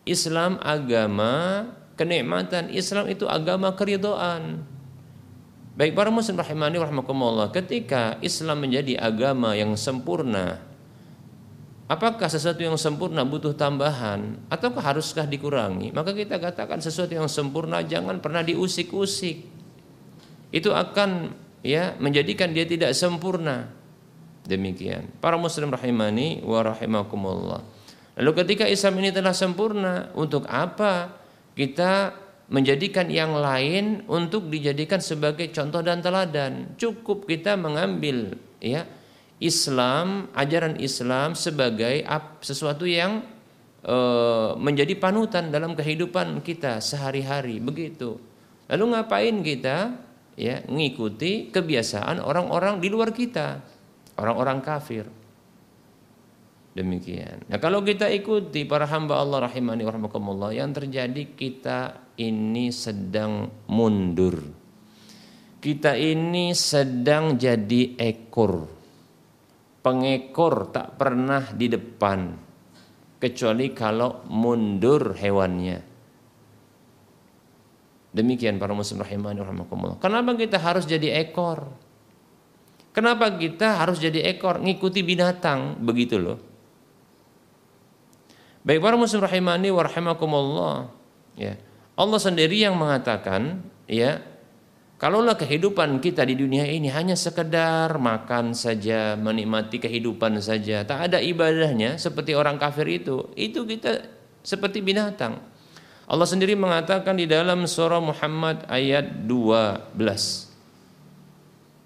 Islam 0.04 0.62
agama 0.62 1.66
kenikmatan. 2.00 2.72
Islam 2.72 3.12
itu 3.12 3.28
agama 3.28 3.76
keridoan. 3.76 4.64
Baik 5.76 5.96
para 5.96 6.08
muslim 6.08 6.40
rahimani 6.40 6.80
rahimakumullah, 6.80 7.52
ketika 7.52 8.16
Islam 8.24 8.64
menjadi 8.64 9.00
agama 9.00 9.56
yang 9.56 9.76
sempurna, 9.80 10.60
apakah 11.88 12.28
sesuatu 12.28 12.60
yang 12.60 12.76
sempurna 12.76 13.24
butuh 13.24 13.56
tambahan 13.56 14.40
ataukah 14.52 14.84
haruskah 14.84 15.28
dikurangi? 15.28 15.92
Maka 15.92 16.16
kita 16.16 16.40
katakan 16.40 16.80
sesuatu 16.80 17.16
yang 17.16 17.28
sempurna 17.28 17.84
jangan 17.84 18.20
pernah 18.24 18.44
diusik-usik. 18.44 19.44
Itu 20.52 20.76
akan 20.76 21.36
ya 21.64 21.96
menjadikan 22.00 22.52
dia 22.52 22.68
tidak 22.68 22.96
sempurna. 22.96 23.72
Demikian. 24.44 25.08
Para 25.24 25.40
muslim 25.40 25.72
rahimani 25.72 26.44
wa 26.44 26.60
rahimakumullah. 26.64 27.62
Lalu 28.20 28.32
ketika 28.44 28.68
Islam 28.68 29.00
ini 29.00 29.16
telah 29.16 29.32
sempurna, 29.32 30.12
untuk 30.12 30.44
apa 30.52 31.19
kita 31.60 32.16
menjadikan 32.48 33.12
yang 33.12 33.36
lain 33.36 34.08
untuk 34.08 34.48
dijadikan 34.48 35.04
sebagai 35.04 35.52
contoh 35.52 35.84
dan 35.84 36.00
teladan. 36.00 36.72
Cukup 36.80 37.28
kita 37.28 37.60
mengambil 37.60 38.40
ya 38.64 38.88
Islam, 39.44 40.32
ajaran 40.32 40.80
Islam 40.80 41.36
sebagai 41.36 42.08
sesuatu 42.40 42.88
yang 42.88 43.28
e, 43.84 43.98
menjadi 44.56 44.96
panutan 44.96 45.52
dalam 45.52 45.76
kehidupan 45.76 46.40
kita 46.40 46.80
sehari-hari 46.80 47.60
begitu. 47.60 48.18
Lalu 48.72 48.84
ngapain 48.96 49.36
kita 49.44 49.78
ya 50.40 50.64
mengikuti 50.72 51.52
kebiasaan 51.52 52.24
orang-orang 52.24 52.80
di 52.80 52.88
luar 52.88 53.12
kita, 53.12 53.60
orang-orang 54.16 54.64
kafir. 54.64 55.19
Demikian. 56.80 57.44
Nah 57.52 57.60
kalau 57.60 57.84
kita 57.84 58.08
ikuti 58.08 58.64
para 58.64 58.88
hamba 58.88 59.20
Allah 59.20 59.52
rahimani 59.52 59.84
warahmatullah 59.84 60.56
yang 60.56 60.72
terjadi 60.72 61.36
kita 61.36 62.08
ini 62.16 62.72
sedang 62.72 63.52
mundur. 63.68 64.40
Kita 65.60 66.00
ini 66.00 66.56
sedang 66.56 67.36
jadi 67.36 68.00
ekor. 68.00 68.64
Pengekor 69.84 70.72
tak 70.72 70.96
pernah 70.96 71.52
di 71.52 71.68
depan. 71.68 72.48
Kecuali 73.20 73.76
kalau 73.76 74.24
mundur 74.32 75.20
hewannya. 75.20 75.84
Demikian 78.16 78.56
para 78.56 78.72
muslim 78.72 79.04
rahimani 79.04 79.44
warahmatullah. 79.44 80.00
Kenapa 80.00 80.32
kita 80.40 80.56
harus 80.64 80.88
jadi 80.88 81.28
ekor? 81.28 81.76
Kenapa 82.96 83.36
kita 83.36 83.84
harus 83.84 84.00
jadi 84.00 84.32
ekor? 84.32 84.64
Ngikuti 84.64 85.04
binatang. 85.04 85.76
Begitu 85.84 86.16
loh. 86.16 86.49
Baik 88.70 88.86
para 88.86 88.94
muslim 88.94 89.26
rahimani 89.26 89.74
wa 89.74 89.82
rahimakumullah. 89.82 90.94
Ya. 91.34 91.58
Allah 91.98 92.22
sendiri 92.22 92.62
yang 92.62 92.78
mengatakan, 92.78 93.66
ya, 93.90 94.22
kalaulah 95.02 95.34
kehidupan 95.34 95.98
kita 95.98 96.22
di 96.22 96.38
dunia 96.38 96.70
ini 96.70 96.86
hanya 96.94 97.18
sekedar 97.18 97.98
makan 97.98 98.54
saja, 98.54 99.18
menikmati 99.18 99.82
kehidupan 99.82 100.38
saja, 100.38 100.86
tak 100.86 101.10
ada 101.10 101.18
ibadahnya 101.18 101.98
seperti 101.98 102.38
orang 102.38 102.62
kafir 102.62 102.86
itu, 102.94 103.34
itu 103.34 103.66
kita 103.66 104.06
seperti 104.46 104.86
binatang. 104.86 105.42
Allah 106.06 106.30
sendiri 106.30 106.54
mengatakan 106.54 107.18
di 107.18 107.26
dalam 107.26 107.66
surah 107.66 107.98
Muhammad 107.98 108.70
ayat 108.70 109.26
12. 109.26 109.98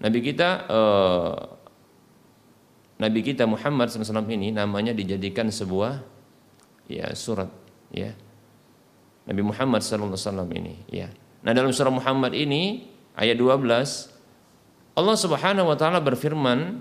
Nabi 0.04 0.18
kita 0.20 0.68
uh, 0.68 1.32
Nabi 3.00 3.24
kita 3.24 3.48
Muhammad 3.48 3.88
SAW 3.88 4.28
ini 4.28 4.52
namanya 4.52 4.92
dijadikan 4.92 5.48
sebuah 5.48 6.13
ya 6.90 7.12
surat 7.16 7.48
ya 7.90 8.12
Nabi 9.24 9.42
Muhammad 9.42 9.80
sallallahu 9.80 10.14
alaihi 10.14 10.28
wasallam 10.28 10.50
ini 10.52 10.74
ya. 10.92 11.08
Nah 11.44 11.52
dalam 11.56 11.72
surah 11.72 11.92
Muhammad 11.92 12.36
ini 12.36 12.88
ayat 13.16 13.36
12 13.40 13.64
Allah 14.94 15.16
Subhanahu 15.16 15.66
wa 15.72 15.76
taala 15.76 15.98
berfirman 16.00 16.80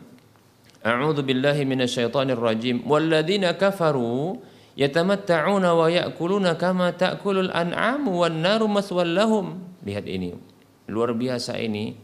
A'udzu 0.83 1.23
billahi 1.23 1.63
minasyaitonir 1.63 2.35
rajim 2.35 2.83
walladzina 2.83 3.55
kafaru 3.55 4.43
yatamatta'una 4.75 5.71
wa 5.71 5.87
ya'kuluna 5.87 6.59
kama 6.59 6.91
ta'kulul 6.91 7.55
an'amu 7.55 8.19
wan 8.19 8.43
naru 8.43 8.67
maswal 8.67 9.07
lahum. 9.07 9.63
Lihat 9.87 10.03
ini. 10.11 10.35
Luar 10.91 11.15
biasa 11.15 11.55
ini 11.55 11.95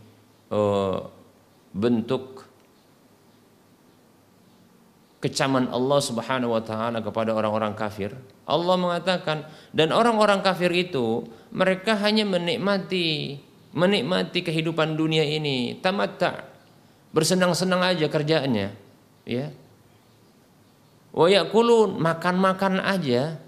uh, 0.47 1.11
bentuk 1.75 2.38
kecaman 5.19 5.67
Allah 5.71 5.99
Subhanahu 5.99 6.55
wa 6.55 6.63
taala 6.63 7.03
kepada 7.03 7.35
orang-orang 7.35 7.75
kafir. 7.75 8.15
Allah 8.47 8.75
mengatakan 8.79 9.45
dan 9.75 9.91
orang-orang 9.91 10.39
kafir 10.41 10.71
itu 10.71 11.27
mereka 11.51 11.93
hanya 11.99 12.23
menikmati 12.23 13.37
menikmati 13.75 14.41
kehidupan 14.41 14.97
dunia 14.97 15.21
ini, 15.21 15.77
tamatta. 15.77 16.49
Bersenang-senang 17.09 17.81
aja 17.81 18.05
kerjanya, 18.05 18.73
ya. 19.25 19.49
Wa 21.09 21.25
yakulun 21.25 21.97
makan-makan 21.97 22.81
aja. 22.81 23.41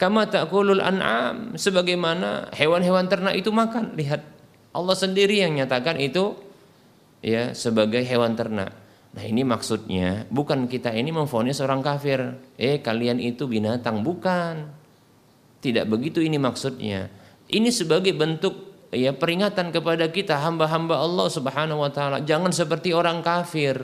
Kama 0.00 0.26
ta'kulul 0.26 0.82
an'am 0.82 1.54
sebagaimana 1.54 2.50
hewan-hewan 2.56 3.06
ternak 3.06 3.38
itu 3.38 3.54
makan. 3.54 3.94
Lihat 3.94 4.24
Allah 4.74 4.96
sendiri 4.98 5.38
yang 5.38 5.54
nyatakan 5.54 6.00
itu 6.02 6.34
ya 7.22 7.54
sebagai 7.54 8.02
hewan 8.02 8.34
ternak. 8.34 8.81
Nah 9.12 9.24
ini 9.28 9.44
maksudnya 9.44 10.24
bukan 10.32 10.64
kita 10.64 10.88
ini 10.96 11.12
memfonis 11.12 11.60
orang 11.60 11.84
kafir. 11.84 12.32
Eh 12.56 12.80
kalian 12.80 13.20
itu 13.20 13.44
binatang 13.44 14.00
bukan. 14.00 14.72
Tidak 15.60 15.84
begitu 15.84 16.24
ini 16.24 16.40
maksudnya. 16.40 17.12
Ini 17.52 17.68
sebagai 17.68 18.16
bentuk 18.16 18.72
ya 18.88 19.12
peringatan 19.12 19.68
kepada 19.68 20.08
kita 20.08 20.40
hamba-hamba 20.40 20.96
Allah 20.96 21.28
Subhanahu 21.28 21.84
wa 21.84 21.92
taala. 21.92 22.24
Jangan 22.24 22.56
seperti 22.56 22.96
orang 22.96 23.20
kafir. 23.20 23.76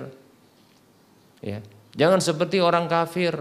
Ya. 1.45 1.61
Jangan 1.93 2.25
seperti 2.25 2.64
orang 2.64 2.88
kafir. 2.88 3.37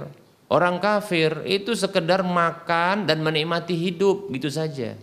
Orang 0.47 0.79
kafir 0.79 1.43
itu 1.43 1.75
sekedar 1.75 2.23
makan 2.23 3.07
dan 3.07 3.19
menikmati 3.19 3.75
hidup 3.75 4.31
gitu 4.31 4.47
saja. 4.47 4.95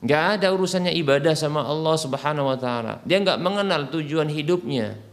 Gak 0.00 0.40
ada 0.40 0.50
urusannya 0.50 0.94
ibadah 0.96 1.34
sama 1.36 1.62
Allah 1.66 1.94
Subhanahu 1.98 2.48
wa 2.48 2.58
taala. 2.58 3.04
Dia 3.04 3.20
nggak 3.20 3.38
mengenal 3.38 3.92
tujuan 3.92 4.32
hidupnya. 4.32 5.09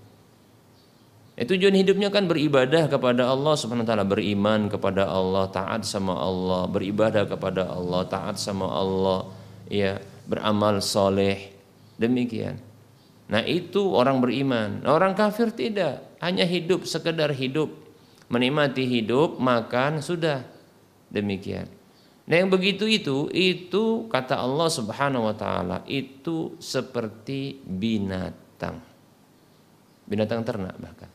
Ya, 1.37 1.45
tujuan 1.45 1.77
hidupnya 1.77 2.09
kan 2.09 2.25
beribadah 2.25 2.89
kepada 2.89 3.29
Allah 3.29 3.53
Subhanahu 3.53 3.85
wa 3.85 3.89
taala, 3.93 4.05
beriman 4.09 4.73
kepada 4.73 5.05
Allah, 5.05 5.45
taat 5.53 5.85
sama 5.85 6.17
Allah, 6.17 6.65
beribadah 6.65 7.29
kepada 7.29 7.69
Allah, 7.69 8.01
taat 8.09 8.41
sama 8.41 8.65
Allah, 8.65 9.29
ya, 9.69 10.01
beramal 10.25 10.81
soleh. 10.81 11.53
Demikian. 12.01 12.57
Nah, 13.29 13.45
itu 13.45 13.93
orang 13.93 14.17
beriman. 14.17 14.81
Nah, 14.81 14.97
orang 14.97 15.13
kafir 15.13 15.53
tidak, 15.53 16.17
hanya 16.25 16.41
hidup 16.41 16.89
sekedar 16.89 17.29
hidup 17.37 17.87
menikmati 18.27 18.83
hidup, 18.83 19.39
makan, 19.39 20.03
sudah. 20.03 20.43
Demikian. 21.07 21.71
Nah 22.27 22.43
yang 22.43 22.51
begitu 22.51 22.83
itu, 22.83 23.31
itu 23.31 24.11
kata 24.11 24.35
Allah 24.35 24.67
subhanahu 24.67 25.31
wa 25.31 25.35
ta'ala, 25.35 25.87
itu 25.87 26.59
seperti 26.59 27.63
binatang. 27.63 28.83
Binatang 30.03 30.43
ternak 30.43 30.75
bahkan. 30.75 31.07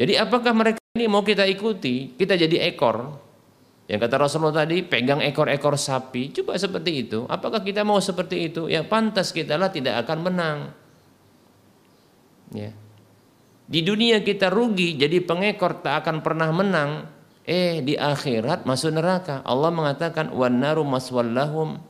Jadi 0.00 0.16
apakah 0.16 0.56
mereka 0.56 0.80
ini 0.96 1.04
mau 1.04 1.20
kita 1.20 1.44
ikuti, 1.44 2.16
kita 2.16 2.32
jadi 2.40 2.72
ekor, 2.72 3.20
yang 3.90 3.98
kata 3.98 4.22
Rasulullah 4.22 4.62
tadi, 4.62 4.86
pegang 4.86 5.18
ekor-ekor 5.18 5.74
sapi, 5.74 6.30
coba 6.30 6.54
seperti 6.54 7.04
itu. 7.04 7.26
Apakah 7.26 7.58
kita 7.58 7.82
mau 7.82 7.98
seperti 7.98 8.46
itu? 8.46 8.70
Ya 8.70 8.86
pantas 8.86 9.34
kita 9.34 9.58
lah 9.58 9.66
tidak 9.66 10.06
akan 10.06 10.18
menang. 10.30 10.58
Ya. 12.54 12.70
Di 13.66 13.82
dunia 13.82 14.22
kita 14.22 14.46
rugi 14.46 14.94
jadi 14.94 15.18
pengekor 15.26 15.82
tak 15.82 16.06
akan 16.06 16.22
pernah 16.22 16.54
menang. 16.54 17.10
Eh 17.42 17.82
di 17.82 17.98
akhirat 17.98 18.62
masuk 18.62 18.94
neraka. 18.94 19.42
Allah 19.42 19.74
mengatakan 19.74 20.30
wanaru 20.30 20.86
maswallahum. 20.86 21.82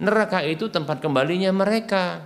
Neraka 0.00 0.40
itu 0.48 0.72
tempat 0.72 1.04
kembalinya 1.04 1.52
mereka. 1.52 2.24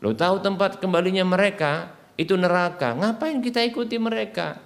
Lo 0.00 0.16
tahu 0.16 0.40
tempat 0.40 0.80
kembalinya 0.80 1.28
mereka 1.28 1.92
itu 2.20 2.36
neraka. 2.36 2.92
Ngapain 2.92 3.40
kita 3.40 3.64
ikuti 3.64 3.96
mereka? 3.96 4.60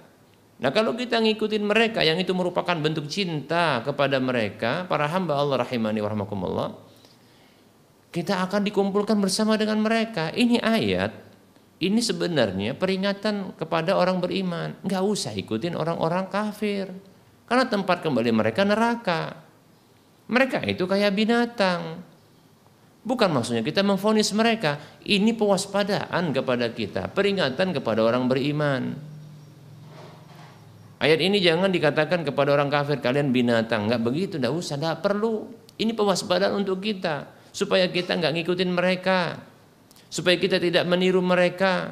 Nah 0.59 0.71
kalau 0.75 0.91
kita 0.91 1.23
ngikutin 1.23 1.63
mereka 1.63 2.03
yang 2.03 2.19
itu 2.19 2.35
merupakan 2.35 2.75
bentuk 2.75 3.07
cinta 3.07 3.79
kepada 3.87 4.19
mereka, 4.19 4.83
para 4.91 5.07
hamba 5.07 5.39
Allah 5.39 5.63
rahimani 5.63 6.03
warahmatullah, 6.03 6.75
kita 8.11 8.43
akan 8.43 8.67
dikumpulkan 8.67 9.15
bersama 9.19 9.55
dengan 9.55 9.79
mereka. 9.79 10.35
Ini 10.35 10.59
ayat 10.59 11.11
ini 11.83 11.99
sebenarnya 11.99 12.75
peringatan 12.75 13.55
kepada 13.59 13.99
orang 13.99 14.23
beriman. 14.23 14.79
Nggak 14.83 15.03
usah 15.03 15.35
ikutin 15.35 15.75
orang-orang 15.75 16.31
kafir. 16.31 16.91
Karena 17.45 17.67
tempat 17.67 17.99
kembali 17.99 18.31
mereka 18.31 18.63
neraka. 18.63 19.43
Mereka 20.31 20.63
itu 20.71 20.87
kayak 20.87 21.11
binatang. 21.11 21.99
Bukan 23.05 23.29
maksudnya 23.29 23.61
kita 23.61 23.85
memfonis 23.85 24.33
mereka. 24.33 24.81
Ini 25.05 25.37
pewaspadaan 25.37 26.33
kepada 26.33 26.73
kita. 26.73 27.13
Peringatan 27.13 27.71
kepada 27.77 28.01
orang 28.01 28.25
beriman. 28.25 28.97
Ayat 30.97 31.21
ini 31.21 31.37
jangan 31.37 31.69
dikatakan 31.69 32.25
kepada 32.25 32.57
orang 32.57 32.73
kafir 32.73 32.97
kalian 32.97 33.29
binatang. 33.29 33.85
Nggak 33.85 34.01
begitu, 34.01 34.33
nggak 34.41 34.53
usah, 34.57 34.81
nggak 34.81 35.05
perlu. 35.05 35.53
Ini 35.77 35.93
pewaspadaan 35.93 36.57
untuk 36.65 36.81
kita. 36.81 37.29
Supaya 37.53 37.85
kita 37.93 38.17
nggak 38.17 38.41
ngikutin 38.41 38.71
mereka 38.73 39.37
supaya 40.15 40.39
kita 40.39 40.61
tidak 40.63 40.87
meniru 40.87 41.19
mereka 41.19 41.91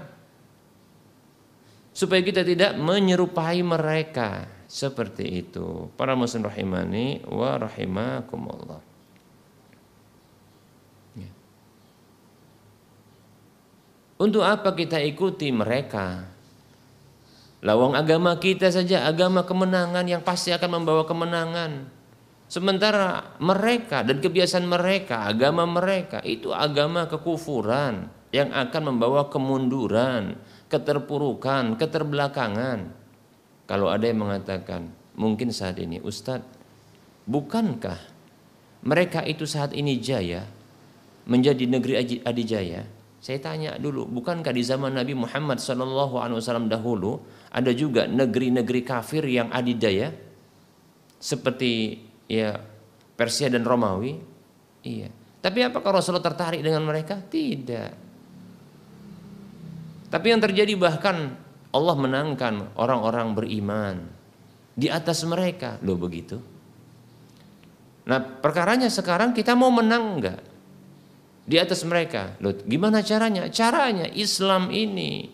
supaya 1.91 2.23
kita 2.23 2.41
tidak 2.41 2.79
menyerupai 2.79 3.59
mereka 3.61 4.47
seperti 4.65 5.43
itu 5.45 5.91
para 5.99 6.15
muslim 6.15 6.47
rahimani 6.47 7.21
wa 7.27 7.59
rahimakumullah 7.59 8.92
untuk 14.23 14.47
apa 14.47 14.71
kita 14.71 15.03
ikuti 15.03 15.51
mereka 15.51 16.23
lawang 17.59 17.99
agama 17.99 18.39
kita 18.39 18.71
saja 18.71 19.03
agama 19.03 19.43
kemenangan 19.43 20.07
yang 20.07 20.23
pasti 20.23 20.55
akan 20.55 20.79
membawa 20.79 21.03
kemenangan 21.03 21.91
Sementara 22.53 23.33
mereka 23.41 24.05
dan 24.05 24.21
kebiasaan 24.21 24.69
mereka, 24.69 25.25
agama 25.25 25.65
mereka 25.65 26.21
itu 26.21 26.53
agama 26.53 27.09
kekufuran 27.09 28.13
yang 28.29 28.53
akan 28.53 28.93
membawa 28.93 29.25
kemunduran, 29.25 30.37
keterpurukan, 30.69 31.81
keterbelakangan. 31.81 32.93
Kalau 33.65 33.89
ada 33.89 34.05
yang 34.05 34.21
mengatakan, 34.21 34.93
mungkin 35.17 35.49
saat 35.49 35.81
ini 35.81 35.97
Ustadz, 35.97 36.45
bukankah 37.25 37.97
mereka 38.85 39.25
itu 39.25 39.49
saat 39.49 39.73
ini 39.73 39.97
jaya 39.97 40.45
menjadi 41.25 41.65
negeri 41.65 42.21
adijaya? 42.21 42.85
Saya 43.23 43.39
tanya 43.39 43.79
dulu, 43.79 44.03
bukankah 44.03 44.51
di 44.51 44.59
zaman 44.67 44.99
Nabi 44.99 45.15
Muhammad 45.15 45.55
SAW 45.63 46.67
dahulu 46.67 47.23
ada 47.55 47.71
juga 47.71 48.03
negeri-negeri 48.03 48.83
kafir 48.83 49.23
yang 49.23 49.47
adidaya? 49.47 50.11
Seperti 51.23 52.03
ya 52.27 52.59
Persia 53.15 53.47
dan 53.47 53.63
Romawi. 53.63 54.19
Iya. 54.83 55.07
Tapi 55.39 55.59
apakah 55.63 56.03
Rasulullah 56.03 56.19
tertarik 56.19 56.59
dengan 56.59 56.83
mereka? 56.83 57.15
Tidak. 57.23 57.91
Tapi 60.11 60.25
yang 60.27 60.43
terjadi 60.43 60.75
bahkan 60.75 61.39
Allah 61.71 61.95
menangkan 61.95 62.75
orang-orang 62.75 63.39
beriman 63.39 64.03
di 64.75 64.91
atas 64.91 65.23
mereka. 65.23 65.79
Loh 65.79 65.95
begitu. 65.95 66.43
Nah 68.03 68.19
perkaranya 68.19 68.91
sekarang 68.91 69.31
kita 69.31 69.55
mau 69.55 69.71
menang 69.71 70.19
enggak? 70.19 70.52
Di 71.43 71.59
atas 71.59 71.83
mereka. 71.83 72.39
Loh 72.39 72.55
gimana 72.63 73.03
caranya? 73.03 73.51
Caranya 73.51 74.07
Islam 74.11 74.71
ini. 74.71 75.27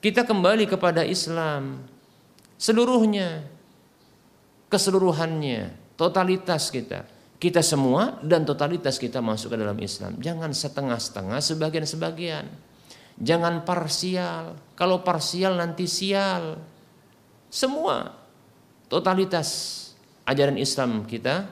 Kita 0.00 0.24
kembali 0.24 0.64
kepada 0.64 1.04
Islam. 1.04 1.84
Seluruhnya 2.58 3.44
keseluruhannya, 4.72 5.74
totalitas 5.96 6.72
kita. 6.72 7.04
Kita 7.38 7.62
semua 7.62 8.18
dan 8.26 8.42
totalitas 8.42 8.98
kita 8.98 9.22
masuk 9.22 9.54
ke 9.54 9.56
dalam 9.62 9.78
Islam. 9.78 10.18
Jangan 10.18 10.50
setengah-setengah, 10.50 11.38
sebagian-sebagian. 11.38 12.50
Jangan 13.18 13.62
parsial. 13.62 14.58
Kalau 14.74 15.06
parsial 15.06 15.54
nanti 15.58 15.86
sial. 15.86 16.58
Semua 17.46 18.14
totalitas 18.90 19.76
ajaran 20.28 20.58
Islam 20.60 21.04
kita 21.08 21.48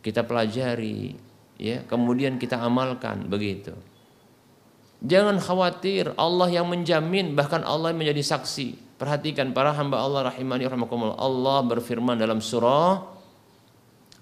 kita 0.00 0.24
pelajari 0.24 1.27
ya, 1.58 1.82
kemudian 1.84 2.38
kita 2.38 2.62
amalkan 2.62 3.28
begitu. 3.28 3.74
Jangan 4.98 5.38
khawatir 5.38 6.10
Allah 6.18 6.50
yang 6.50 6.66
menjamin 6.66 7.38
bahkan 7.38 7.62
Allah 7.62 7.94
yang 7.94 8.02
menjadi 8.02 8.34
saksi. 8.34 8.98
Perhatikan 8.98 9.54
para 9.54 9.70
hamba 9.70 10.02
Allah 10.02 10.34
rahimani 10.34 10.66
rahimakumullah. 10.66 11.22
Allah 11.22 11.62
berfirman 11.62 12.18
dalam 12.18 12.42
surah 12.42 12.98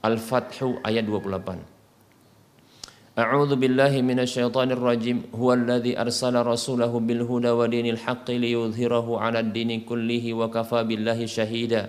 Al-Fathu 0.05 0.85
ayat 0.85 1.09
28. 1.09 3.17
A'udzu 3.17 3.57
billahi 3.57 4.05
minasyaitonir 4.05 4.77
rajim. 4.77 5.25
Huwallazi 5.33 5.97
arsala 5.97 6.45
rasulahu 6.45 7.01
bil 7.01 7.25
huda 7.25 7.57
wa 7.57 7.65
dinil 7.65 7.97
haqqi 7.97 8.37
liyudhhirahu 8.37 9.17
dini 9.49 9.89
billahi 9.89 11.25
syahida. 11.25 11.89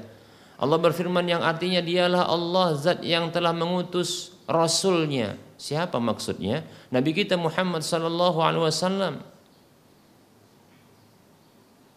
Allah 0.55 0.79
berfirman 0.79 1.27
yang 1.27 1.43
artinya 1.43 1.83
dialah 1.83 2.31
Allah 2.31 2.71
zat 2.79 3.03
yang 3.03 3.36
telah 3.36 3.51
mengutus 3.51 4.37
rasulnya 4.47 5.38
Siapa 5.57 5.97
maksudnya? 5.97 6.62
Nabi 6.93 7.17
kita 7.17 7.33
Muhammad 7.33 7.81
sallallahu 7.81 8.38
alaihi 8.45 8.69
wasallam. 8.69 9.25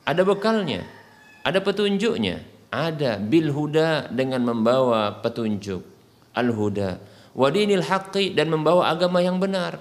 Ada 0.09 0.25
bekalnya, 0.25 0.89
ada 1.45 1.61
petunjuknya, 1.61 2.41
ada 2.73 3.21
bil 3.21 3.53
huda 3.53 4.09
dengan 4.09 4.49
membawa 4.49 5.21
petunjuk 5.21 5.85
al 6.33 6.49
huda 6.57 6.99
wadinil 7.37 7.85
haqqi 7.85 8.33
dan 8.33 8.49
membawa 8.49 8.89
agama 8.89 9.21
yang 9.21 9.37
benar. 9.37 9.77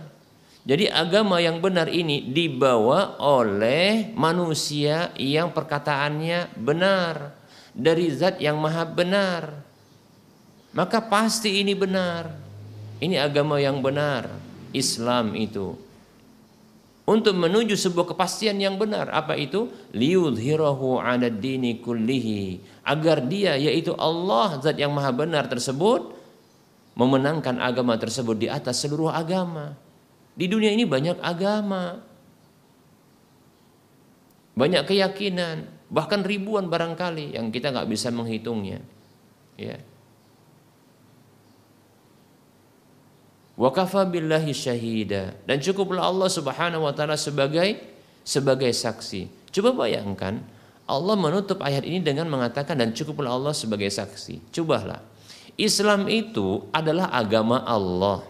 Jadi 0.68 0.92
agama 0.92 1.40
yang 1.40 1.64
benar 1.64 1.88
ini 1.88 2.30
dibawa 2.30 3.16
oleh 3.18 4.12
manusia 4.12 5.16
yang 5.16 5.56
perkataannya 5.56 6.52
benar 6.60 7.32
dari 7.72 8.12
zat 8.12 8.44
yang 8.44 8.60
maha 8.60 8.84
benar. 8.84 9.56
Maka 10.76 11.00
pasti 11.00 11.64
ini 11.64 11.74
benar. 11.74 12.49
Ini 13.00 13.16
agama 13.20 13.60
yang 13.60 13.80
benar. 13.80 14.28
Islam 14.76 15.34
itu. 15.34 15.76
Untuk 17.10 17.34
menuju 17.34 17.74
sebuah 17.74 18.14
kepastian 18.14 18.62
yang 18.62 18.78
benar. 18.78 19.10
Apa 19.10 19.34
itu? 19.34 19.72
Liudhirahu 19.96 21.02
ala 21.02 21.32
dini 21.32 21.82
kullihi. 21.82 22.62
Agar 22.86 23.26
dia 23.26 23.58
yaitu 23.58 23.98
Allah 23.98 24.62
zat 24.62 24.78
yang 24.78 24.94
maha 24.94 25.10
benar 25.10 25.50
tersebut 25.50 26.20
memenangkan 27.00 27.64
agama 27.64 27.96
tersebut 27.96 28.36
di 28.36 28.48
atas 28.52 28.84
seluruh 28.84 29.10
agama. 29.10 29.74
Di 30.36 30.52
dunia 30.52 30.76
ini 30.76 30.84
banyak 30.84 31.18
agama. 31.24 32.04
Banyak 34.60 34.84
keyakinan, 34.84 35.72
bahkan 35.88 36.20
ribuan 36.20 36.68
barangkali 36.68 37.40
yang 37.40 37.48
kita 37.48 37.72
nggak 37.72 37.88
bisa 37.88 38.12
menghitungnya. 38.12 38.84
Ya. 39.56 39.80
Wa 43.60 43.76
syahida 44.56 45.36
dan 45.44 45.60
cukuplah 45.60 46.08
Allah 46.08 46.32
Subhanahu 46.32 46.88
wa 46.88 46.96
taala 46.96 47.20
sebagai 47.20 47.76
sebagai 48.24 48.72
saksi. 48.72 49.52
Coba 49.52 49.84
bayangkan 49.84 50.40
Allah 50.88 51.16
menutup 51.20 51.60
ayat 51.60 51.84
ini 51.84 52.00
dengan 52.00 52.32
mengatakan 52.32 52.80
dan 52.80 52.96
cukuplah 52.96 53.36
Allah 53.36 53.52
sebagai 53.52 53.92
saksi. 53.92 54.56
Cobalah. 54.56 55.04
Islam 55.60 56.08
itu 56.08 56.72
adalah 56.72 57.12
agama 57.12 57.60
Allah. 57.68 58.24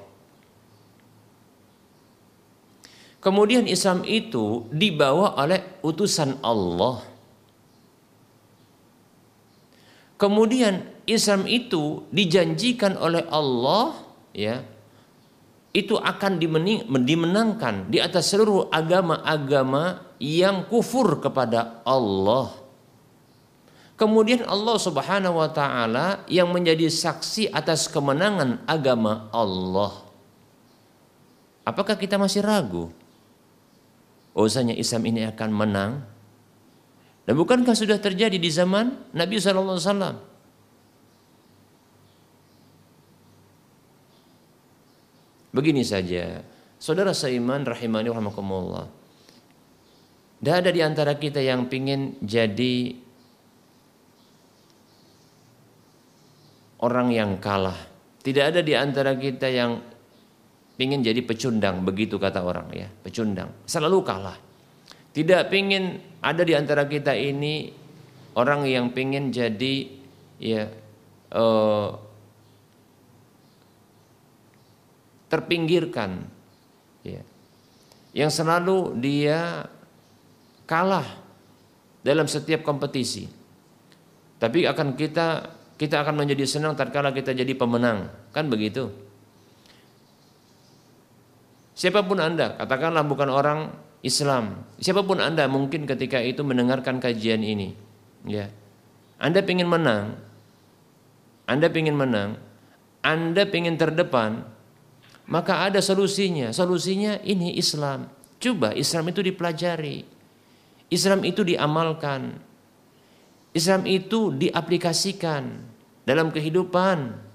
Kemudian 3.22 3.70
Islam 3.70 4.02
itu 4.10 4.66
dibawa 4.74 5.38
oleh 5.38 5.62
utusan 5.86 6.42
Allah. 6.42 7.06
Kemudian 10.18 10.90
Islam 11.06 11.46
itu 11.46 12.02
dijanjikan 12.10 12.98
oleh 12.98 13.24
Allah 13.30 13.94
ya 14.34 14.66
itu 15.70 15.94
akan 15.94 16.42
dimenangkan 17.06 17.94
di 17.94 18.02
atas 18.02 18.34
seluruh 18.34 18.74
agama-agama 18.74 20.02
yang 20.18 20.66
kufur 20.66 21.22
kepada 21.22 21.86
Allah. 21.86 22.58
Kemudian 24.00 24.48
Allah 24.48 24.78
Subhanahu 24.80 25.44
wa 25.44 25.52
taala 25.52 26.24
yang 26.32 26.50
menjadi 26.50 26.88
saksi 26.88 27.52
atas 27.52 27.92
kemenangan 27.92 28.64
agama 28.64 29.28
Allah. 29.30 30.08
Apakah 31.68 32.00
kita 32.00 32.18
masih 32.18 32.42
ragu? 32.42 32.90
Usahanya 34.34 34.74
Islam 34.74 35.04
ini 35.04 35.28
akan 35.28 35.50
menang? 35.52 35.92
Dan 37.28 37.38
bukankah 37.38 37.76
sudah 37.78 38.00
terjadi 38.02 38.40
di 38.40 38.50
zaman 38.50 38.96
Nabi 39.14 39.38
sallallahu 39.38 39.78
alaihi 39.78 39.86
wasallam? 39.86 40.16
Begini 45.50 45.82
saja, 45.82 46.46
saudara 46.78 47.10
seiman 47.14 47.66
rahimani 47.66 48.14
rahimakumullah. 48.14 48.86
Tidak 50.40 50.56
ada 50.56 50.70
di 50.72 50.82
antara 50.86 51.18
kita 51.20 51.42
yang 51.44 51.68
ingin 51.68 52.16
jadi 52.24 52.96
orang 56.80 57.12
yang 57.12 57.32
kalah. 57.44 57.76
Tidak 58.24 58.44
ada 58.46 58.62
di 58.64 58.78
antara 58.78 59.18
kita 59.18 59.48
yang 59.52 59.82
ingin 60.80 61.04
jadi 61.04 61.20
pecundang, 61.26 61.84
begitu 61.84 62.16
kata 62.16 62.40
orang 62.40 62.72
ya, 62.72 62.88
pecundang. 63.04 63.52
Selalu 63.68 64.00
kalah. 64.06 64.38
Tidak 65.12 65.52
ingin 65.52 66.00
ada 66.24 66.46
di 66.46 66.54
antara 66.56 66.88
kita 66.88 67.12
ini 67.18 67.74
orang 68.38 68.64
yang 68.64 68.94
ingin 68.94 69.34
jadi 69.34 69.76
ya 70.40 70.72
uh, 71.36 71.90
terpinggirkan. 75.30 76.38
Ya. 77.00 77.24
yang 78.12 78.28
selalu 78.28 79.00
dia 79.00 79.70
kalah 80.68 81.06
dalam 82.04 82.28
setiap 82.28 82.66
kompetisi. 82.66 83.30
Tapi 84.36 84.68
akan 84.68 85.00
kita 85.00 85.56
kita 85.80 86.04
akan 86.04 86.26
menjadi 86.26 86.44
senang 86.44 86.76
tatkala 86.76 87.16
kita 87.16 87.32
jadi 87.32 87.54
pemenang. 87.56 88.12
Kan 88.36 88.52
begitu? 88.52 88.92
Siapa 91.80 92.04
pun 92.04 92.20
anda 92.20 92.60
katakanlah 92.60 93.08
bukan 93.08 93.30
orang 93.32 93.60
Islam. 94.04 94.68
Siapa 94.80 95.08
pun 95.08 95.24
anda 95.24 95.48
mungkin 95.48 95.88
ketika 95.88 96.20
itu 96.20 96.44
mendengarkan 96.44 97.00
kajian 97.00 97.40
ini. 97.40 97.72
Ya. 98.28 98.52
Anda 99.20 99.44
ingin 99.44 99.68
menang. 99.68 100.20
Anda 101.48 101.72
ingin 101.72 101.96
menang. 101.96 102.36
Anda 103.00 103.48
ingin 103.48 103.80
terdepan 103.80 104.44
maka 105.30 105.70
ada 105.70 105.78
solusinya. 105.80 106.50
Solusinya 106.50 107.22
ini 107.22 107.54
Islam. 107.56 108.10
Coba 108.42 108.74
Islam 108.74 109.14
itu 109.14 109.22
dipelajari. 109.22 110.02
Islam 110.90 111.22
itu 111.22 111.46
diamalkan. 111.46 112.42
Islam 113.54 113.86
itu 113.86 114.34
diaplikasikan 114.34 115.44
dalam 116.02 116.34
kehidupan. 116.34 117.30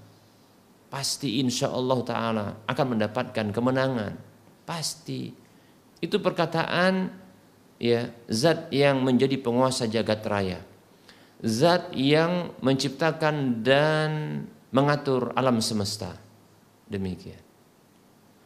Pasti 0.91 1.39
insya 1.39 1.71
Allah 1.71 1.99
Ta'ala 2.03 2.45
akan 2.67 2.85
mendapatkan 2.99 3.47
kemenangan. 3.55 4.19
Pasti. 4.67 5.31
Itu 6.03 6.19
perkataan 6.19 7.15
ya 7.79 8.11
zat 8.27 8.75
yang 8.75 9.07
menjadi 9.07 9.39
penguasa 9.39 9.87
jagat 9.87 10.19
raya. 10.27 10.59
Zat 11.39 11.95
yang 11.95 12.51
menciptakan 12.59 13.63
dan 13.63 14.11
mengatur 14.75 15.31
alam 15.35 15.63
semesta. 15.63 16.15
Demikian. 16.91 17.44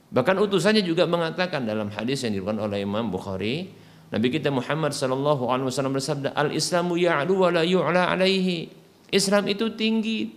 Bahkan 0.09 0.35
utusannya 0.41 0.81
juga 0.81 1.05
mengatakan 1.05 1.69
dalam 1.69 1.93
hadis 1.93 2.25
yang 2.25 2.33
diriwayatkan 2.33 2.65
oleh 2.65 2.81
Imam 2.81 3.13
Bukhari, 3.13 3.69
Nabi 4.09 4.27
kita 4.33 4.49
Muhammad 4.49 4.89
sallallahu 4.89 5.53
alaihi 5.53 5.69
wasallam 5.69 5.93
bersabda, 5.93 6.33
"Al-Islamu 6.33 6.97
ya'lu 6.97 7.33
wa 7.45 7.49
la 7.53 7.61
yu'la 7.61 8.09
alaihi." 8.09 8.73
Islam 9.13 9.45
itu 9.49 9.73
tinggi 9.77 10.33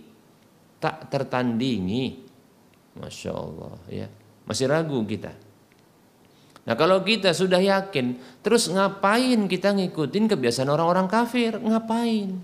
tak 0.77 1.09
tertandingi. 1.09 2.21
Masya 2.97 3.31
Allah 3.33 3.73
ya. 3.89 4.07
Masih 4.45 4.69
ragu 4.69 5.01
kita. 5.09 5.33
Nah 6.63 6.75
kalau 6.77 7.01
kita 7.01 7.33
sudah 7.33 7.57
yakin, 7.57 8.19
terus 8.45 8.69
ngapain 8.69 9.49
kita 9.49 9.73
ngikutin 9.73 10.29
kebiasaan 10.29 10.69
orang-orang 10.69 11.09
kafir? 11.09 11.57
Ngapain? 11.57 12.39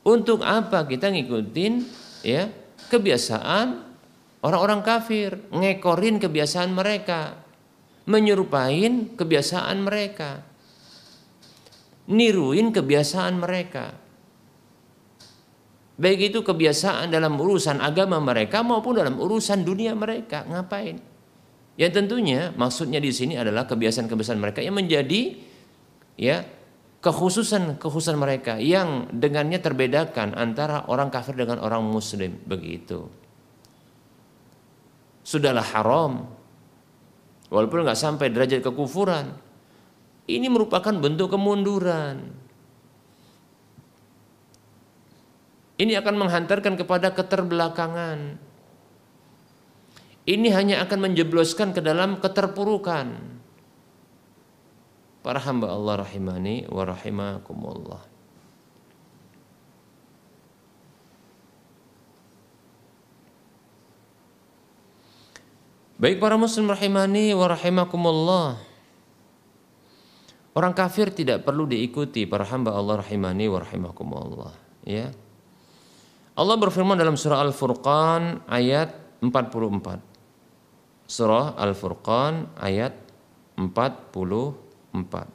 Untuk 0.00 0.40
apa 0.40 0.88
kita 0.88 1.12
ngikutin 1.12 1.84
ya 2.24 2.48
kebiasaan 2.88 3.89
Orang-orang 4.40 4.80
kafir 4.80 5.36
ngekorin 5.52 6.16
kebiasaan 6.16 6.72
mereka, 6.72 7.36
menyerupain 8.08 9.12
kebiasaan 9.12 9.84
mereka, 9.84 10.40
niruin 12.08 12.72
kebiasaan 12.72 13.36
mereka. 13.36 13.92
Baik 16.00 16.32
itu 16.32 16.40
kebiasaan 16.40 17.12
dalam 17.12 17.36
urusan 17.36 17.84
agama 17.84 18.16
mereka 18.16 18.64
maupun 18.64 18.96
dalam 18.96 19.20
urusan 19.20 19.60
dunia 19.60 19.92
mereka. 19.92 20.48
Ngapain? 20.48 20.96
Yang 21.76 21.92
tentunya 22.00 22.56
maksudnya 22.56 22.96
di 22.96 23.12
sini 23.12 23.36
adalah 23.36 23.68
kebiasaan-kebiasaan 23.68 24.40
mereka 24.40 24.64
yang 24.64 24.80
menjadi 24.80 25.36
ya 26.16 26.44
kekhususan 27.04 27.80
kekhususan 27.80 28.16
mereka 28.16 28.56
yang 28.60 29.08
dengannya 29.12 29.60
terbedakan 29.60 30.36
antara 30.36 30.84
orang 30.88 31.08
kafir 31.08 31.36
dengan 31.36 31.60
orang 31.64 31.80
muslim 31.84 32.36
begitu 32.44 33.08
sudahlah 35.30 35.62
haram. 35.62 36.26
Walaupun 37.46 37.86
nggak 37.86 37.98
sampai 37.98 38.34
derajat 38.34 38.66
kekufuran. 38.66 39.30
Ini 40.26 40.46
merupakan 40.50 40.94
bentuk 40.94 41.30
kemunduran. 41.34 42.34
Ini 45.78 45.96
akan 46.02 46.14
menghantarkan 46.18 46.74
kepada 46.74 47.14
keterbelakangan. 47.14 48.38
Ini 50.28 50.48
hanya 50.52 50.84
akan 50.84 51.10
menjebloskan 51.10 51.74
ke 51.74 51.80
dalam 51.80 52.20
keterpurukan. 52.22 53.18
Para 55.24 55.40
hamba 55.42 55.72
Allah 55.72 56.04
rahimani 56.06 56.68
wa 56.70 56.84
rahimakumullah. 56.86 58.09
Baik 66.00 66.16
para 66.16 66.40
muslim 66.40 66.64
rahimani 66.64 67.36
wa 67.36 67.44
rahimakumullah. 67.44 68.56
Orang 70.56 70.72
kafir 70.72 71.12
tidak 71.12 71.44
perlu 71.44 71.68
diikuti 71.68 72.24
para 72.24 72.48
hamba 72.48 72.72
Allah 72.72 73.04
rahimani 73.04 73.52
wa 73.52 73.60
rahimakumullah, 73.60 74.56
ya. 74.88 75.12
Allah 76.32 76.56
berfirman 76.56 76.96
dalam 76.96 77.20
surah 77.20 77.44
Al-Furqan 77.44 78.48
ayat 78.48 78.96
44. 79.20 80.00
Surah 81.04 81.52
Al-Furqan 81.60 82.48
ayat 82.56 82.96
44. 83.60 85.28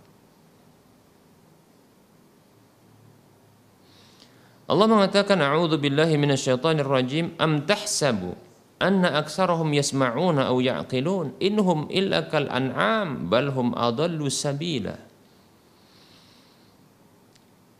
Allah 4.65 4.87
mengatakan 4.89 5.37
a'udzu 5.45 5.77
billahi 5.77 6.17
minasyaitonir 6.17 6.89
rajim 6.89 7.37
am 7.37 7.61
tahsabu 7.69 8.44
anna 8.79 9.19
aktsarahum 9.19 9.71
yasma'una 9.71 10.51
aw 10.51 10.57
ya'qilun. 10.59 11.39
Inhum 11.39 11.87
illa 11.91 12.27
kal 12.27 12.51
an'am 12.51 13.31
bal 13.31 13.51
hum 13.51 13.71
adallu 13.75 14.27
sabila. 14.27 14.95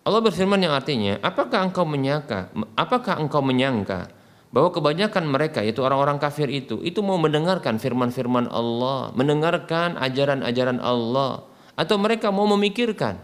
Allah 0.06 0.22
berfirman 0.22 0.62
yang 0.62 0.78
artinya 0.78 1.18
apakah 1.26 1.66
engkau 1.66 1.82
menyangka 1.82 2.54
apakah 2.78 3.18
engkau 3.18 3.42
menyangka 3.42 4.14
bahwa 4.54 4.70
kebanyakan 4.70 5.26
mereka 5.26 5.66
yaitu 5.66 5.82
orang-orang 5.82 6.22
kafir 6.22 6.46
itu 6.46 6.78
itu 6.86 7.02
mau 7.02 7.18
mendengarkan 7.18 7.82
firman-firman 7.82 8.46
Allah, 8.54 9.10
mendengarkan 9.18 9.98
ajaran-ajaran 9.98 10.78
Allah 10.78 11.50
atau 11.74 11.98
mereka 11.98 12.30
mau 12.30 12.46
memikirkan 12.54 13.18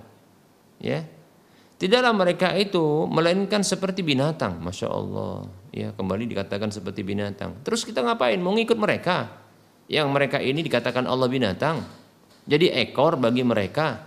ya 0.82 1.06
Tidaklah 1.82 2.14
mereka 2.14 2.54
itu 2.54 3.10
melainkan 3.10 3.66
seperti 3.66 4.06
binatang, 4.06 4.62
masya 4.62 4.86
Allah. 4.86 5.50
Ya 5.74 5.90
kembali 5.90 6.30
dikatakan 6.30 6.70
seperti 6.70 7.02
binatang. 7.02 7.58
Terus 7.66 7.82
kita 7.82 8.06
ngapain? 8.06 8.38
Mau 8.38 8.54
ngikut 8.54 8.78
mereka? 8.78 9.34
Yang 9.90 10.08
mereka 10.14 10.38
ini 10.38 10.62
dikatakan 10.62 11.10
Allah 11.10 11.26
binatang. 11.26 11.82
Jadi 12.46 12.70
ekor 12.70 13.18
bagi 13.18 13.42
mereka 13.42 13.98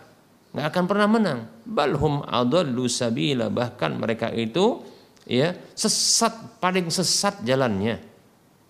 nggak 0.54 0.66
akan 0.70 0.84
pernah 0.87 1.08
menang. 1.10 1.40
Balhum 1.66 2.22
adallu 2.22 2.87
sabila 2.87 3.50
bahkan 3.50 3.98
mereka 3.98 4.30
itu 4.30 4.87
ya 5.26 5.50
sesat 5.74 6.62
paling 6.62 6.94
sesat 6.94 7.42
jalannya. 7.42 7.98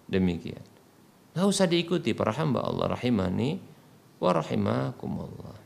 Demikian. 0.09 0.65
Nggak 1.37 1.45
usah 1.45 1.69
diikuti 1.69 2.17
para 2.17 2.33
hamba 2.33 2.65
Allah 2.65 2.97
rahimani 2.97 3.61
wa 4.17 4.31
rahimakumullah. 4.33 5.64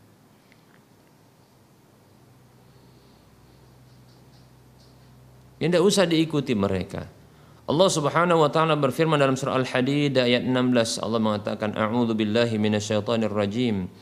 Ya 5.58 5.66
tidak 5.66 5.82
usah 5.82 6.06
diikuti 6.06 6.54
mereka. 6.54 7.10
Allah 7.68 7.88
Subhanahu 7.92 8.46
wa 8.46 8.50
taala 8.50 8.80
berfirman 8.80 9.20
dalam 9.20 9.36
surah 9.36 9.60
Al-Hadid 9.60 10.16
ayat 10.16 10.40
16 10.40 11.04
Allah 11.04 11.20
mengatakan 11.20 11.76
a'udzu 11.76 12.16
billahi 12.16 12.56
minasyaitonir 12.56 13.28
rajim. 13.28 13.92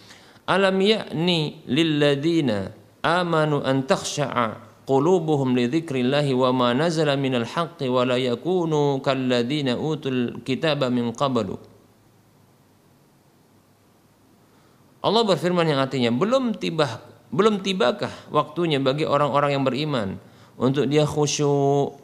Alam 0.47 0.79
ya'ni 0.79 1.67
lilladzina 1.67 2.71
amanu 3.03 3.67
an 3.67 3.83
takhsha'a 3.83 4.87
qulubuhum 4.87 5.59
li 5.59 5.67
dzikrillahi 5.67 6.31
wa 6.39 6.55
ma 6.55 6.69
nazala 6.79 7.19
minal 7.19 7.43
haqqi 7.43 7.91
wa 7.91 8.07
la 8.07 8.15
yakunu 8.15 9.03
kalladzina 9.03 9.75
utul 9.75 10.47
kitaba 10.47 10.87
min 10.87 11.11
qablu. 11.11 11.59
Allah 15.03 15.23
berfirman 15.27 15.67
yang 15.67 15.83
artinya 15.83 16.15
belum 16.15 16.55
tiba 16.59 17.03
belum 17.35 17.67
tibakah 17.67 18.31
waktunya 18.31 18.79
bagi 18.79 19.03
orang-orang 19.03 19.59
yang 19.59 19.65
beriman 19.67 20.09
untuk 20.57 20.89
dia 20.89 21.05
khusyuk, 21.05 21.97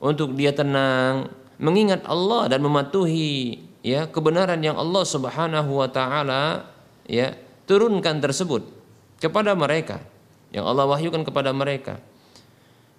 untuk 0.00 0.34
dia 0.34 0.52
tenang, 0.52 1.28
mengingat 1.60 2.04
Allah 2.08 2.48
dan 2.48 2.64
mematuhi 2.64 3.60
ya 3.84 4.08
kebenaran 4.08 4.58
yang 4.60 4.76
Allah 4.76 5.04
Subhanahu 5.04 5.70
wa 5.80 5.88
taala 5.90 6.66
ya 7.04 7.34
turunkan 7.68 8.18
tersebut 8.22 8.64
kepada 9.20 9.52
mereka 9.52 10.00
yang 10.54 10.64
Allah 10.64 10.88
wahyukan 10.88 11.22
kepada 11.26 11.52
mereka. 11.52 12.00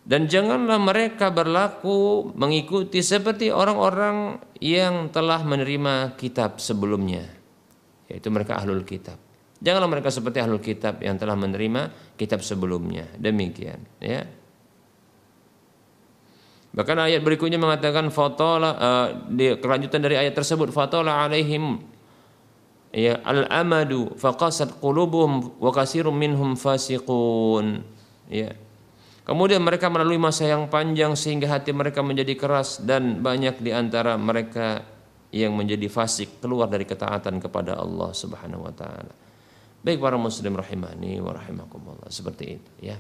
Dan 0.10 0.26
janganlah 0.26 0.82
mereka 0.82 1.30
berlaku 1.30 2.32
mengikuti 2.34 3.04
seperti 3.06 3.54
orang-orang 3.54 4.42
yang 4.58 5.14
telah 5.14 5.46
menerima 5.46 6.18
kitab 6.18 6.58
sebelumnya, 6.58 7.30
yaitu 8.10 8.34
mereka 8.34 8.58
ahlul 8.58 8.82
kitab. 8.82 9.22
Janganlah 9.62 9.92
mereka 9.92 10.10
seperti 10.10 10.42
ahlul 10.42 10.64
kitab 10.64 11.04
yang 11.04 11.20
telah 11.20 11.38
menerima 11.38 12.16
kitab 12.18 12.42
sebelumnya. 12.42 13.06
Demikian, 13.22 13.86
ya. 14.02 14.26
Bahkan 16.70 16.98
ayat 17.02 17.26
berikutnya 17.26 17.58
mengatakan 17.58 18.14
fatola 18.14 18.72
uh, 18.78 19.08
di 19.26 19.58
kelanjutan 19.58 20.06
dari 20.06 20.22
ayat 20.22 20.38
tersebut 20.38 20.70
fatola 20.70 21.26
alaihim 21.26 21.82
ya 22.94 23.18
al-amadu 23.26 24.14
faqasat 24.18 24.78
qulubuhum 24.78 25.58
wa 25.58 25.72
kasirum 25.74 26.14
minhum 26.14 26.54
fasiqun 26.54 27.82
ya 28.30 28.54
Kemudian 29.30 29.62
mereka 29.62 29.94
melalui 29.94 30.18
masa 30.18 30.50
yang 30.50 30.66
panjang 30.74 31.14
sehingga 31.14 31.46
hati 31.54 31.70
mereka 31.70 32.02
menjadi 32.02 32.34
keras 32.34 32.82
dan 32.82 33.22
banyak 33.22 33.62
di 33.62 33.70
antara 33.70 34.18
mereka 34.18 34.82
yang 35.30 35.54
menjadi 35.54 35.86
fasik 35.86 36.42
keluar 36.42 36.66
dari 36.66 36.82
ketaatan 36.82 37.38
kepada 37.38 37.78
Allah 37.78 38.10
Subhanahu 38.10 38.66
wa 38.66 38.74
taala. 38.74 39.14
Baik 39.86 40.02
para 40.02 40.18
muslim 40.18 40.58
rahimani 40.58 41.22
wa 41.22 41.38
rahimakumullah 41.38 42.10
seperti 42.10 42.58
itu 42.58 42.72
ya. 42.82 42.98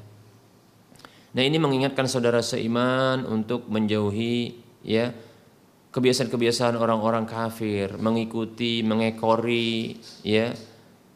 Nah 1.30 1.42
ini 1.46 1.62
mengingatkan 1.62 2.10
saudara 2.10 2.42
seiman 2.42 3.26
untuk 3.26 3.70
menjauhi 3.70 4.58
ya 4.82 5.14
kebiasaan-kebiasaan 5.90 6.78
orang-orang 6.78 7.26
kafir, 7.26 7.98
mengikuti, 7.98 8.86
mengekori, 8.86 9.98
ya, 10.22 10.54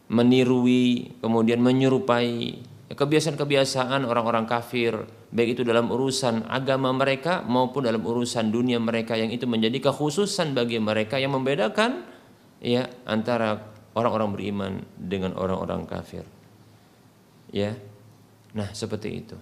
menirui, 0.09 1.13
kemudian 1.21 1.61
menyerupai 1.61 2.73
kebiasaan-kebiasaan 2.93 4.05
orang-orang 4.05 4.45
kafir, 4.45 4.93
baik 5.33 5.57
itu 5.57 5.61
dalam 5.65 5.89
urusan 5.89 6.45
agama 6.49 6.93
mereka 6.93 7.41
maupun 7.41 7.89
dalam 7.89 8.05
urusan 8.05 8.53
dunia 8.53 8.77
mereka 8.77 9.17
yang 9.17 9.33
itu 9.33 9.49
menjadi 9.49 9.89
kekhususan 9.89 10.53
bagi 10.53 10.77
mereka 10.77 11.17
yang 11.17 11.33
membedakan 11.33 12.05
ya 12.61 12.85
antara 13.09 13.73
orang-orang 13.97 14.29
beriman 14.33 14.73
dengan 14.97 15.33
orang-orang 15.37 15.85
kafir. 15.89 16.25
Ya. 17.53 17.77
Nah, 18.53 18.69
seperti 18.73 19.09
itu. 19.25 19.37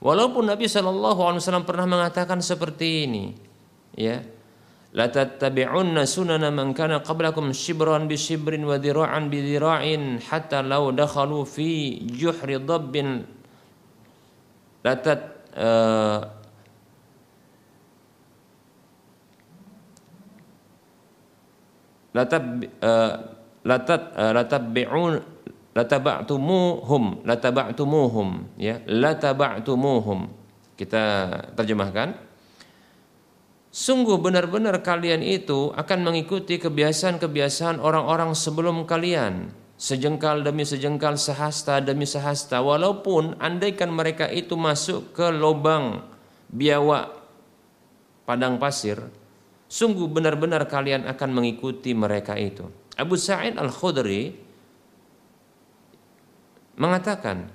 Walaupun 0.00 0.48
Nabi 0.48 0.64
Shallallahu 0.64 1.20
Alaihi 1.20 1.40
Wasallam 1.44 1.68
pernah 1.68 1.84
mengatakan 1.84 2.40
seperti 2.40 3.04
ini, 3.04 3.36
ya, 3.92 4.24
la 4.96 5.12
tattabi'unna 5.12 6.08
sunana 6.08 6.48
man 6.48 6.72
kana 6.72 7.04
qablakum 7.04 7.52
shibran 7.52 8.08
bi 8.08 8.16
shibrin 8.16 8.64
wa 8.64 8.80
dira'an 8.80 9.28
bi 9.28 9.44
dira'in 9.44 10.24
hatta 10.24 10.64
law 10.64 10.88
dakhalu 10.88 11.44
fi 11.44 12.00
juhri 12.08 12.56
dabbin. 12.64 13.28
La 14.80 14.96
tat 14.96 15.20
uh, 15.60 16.24
la 22.16 22.24
la 24.32 24.42
tabi'un 24.48 25.12
lataba'tumuhum. 25.76 27.26
Lataba'tumuhum 27.26 28.58
ya. 28.60 28.82
Lataba'tumuhum. 28.86 30.30
Kita 30.74 31.04
terjemahkan. 31.54 32.16
Sungguh 33.70 34.18
benar-benar 34.18 34.82
kalian 34.82 35.22
itu 35.22 35.70
akan 35.78 35.98
mengikuti 36.02 36.58
kebiasaan-kebiasaan 36.58 37.78
orang-orang 37.78 38.34
sebelum 38.34 38.82
kalian. 38.88 39.54
Sejengkal 39.80 40.44
demi 40.44 40.66
sejengkal 40.66 41.16
sehasta 41.16 41.80
demi 41.80 42.04
sehasta. 42.04 42.60
Walaupun 42.60 43.38
andaikan 43.40 43.88
mereka 43.94 44.28
itu 44.28 44.58
masuk 44.58 45.14
ke 45.16 45.30
lubang 45.32 46.04
biawak 46.50 47.14
padang 48.26 48.58
pasir 48.58 48.98
sungguh 49.70 50.10
benar-benar 50.10 50.66
kalian 50.66 51.06
akan 51.06 51.30
mengikuti 51.30 51.94
mereka 51.94 52.34
itu. 52.34 52.66
Abu 52.98 53.14
Sa'id 53.14 53.54
Al-Khudri 53.54 54.49
mengatakan 56.80 57.52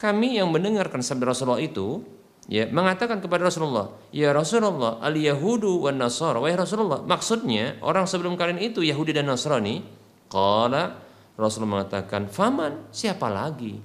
kami 0.00 0.42
yang 0.42 0.50
mendengarkan 0.50 1.06
sabda 1.06 1.30
Rasulullah 1.30 1.62
itu 1.62 2.02
ya 2.50 2.66
mengatakan 2.66 3.22
kepada 3.22 3.46
Rasulullah, 3.46 3.94
"Ya 4.10 4.34
Rasulullah, 4.34 4.98
al-yahudu 4.98 5.86
wan 5.86 6.02
nasara." 6.02 6.42
Wahai 6.42 6.58
Rasulullah, 6.58 7.06
maksudnya 7.06 7.78
orang 7.84 8.10
sebelum 8.10 8.34
kalian 8.34 8.58
itu 8.58 8.82
Yahudi 8.82 9.14
dan 9.14 9.30
Nasrani. 9.30 9.86
Qala 10.26 10.98
Rasulullah 11.38 11.82
mengatakan, 11.82 12.26
"Faman? 12.26 12.90
Siapa 12.90 13.30
lagi? 13.30 13.78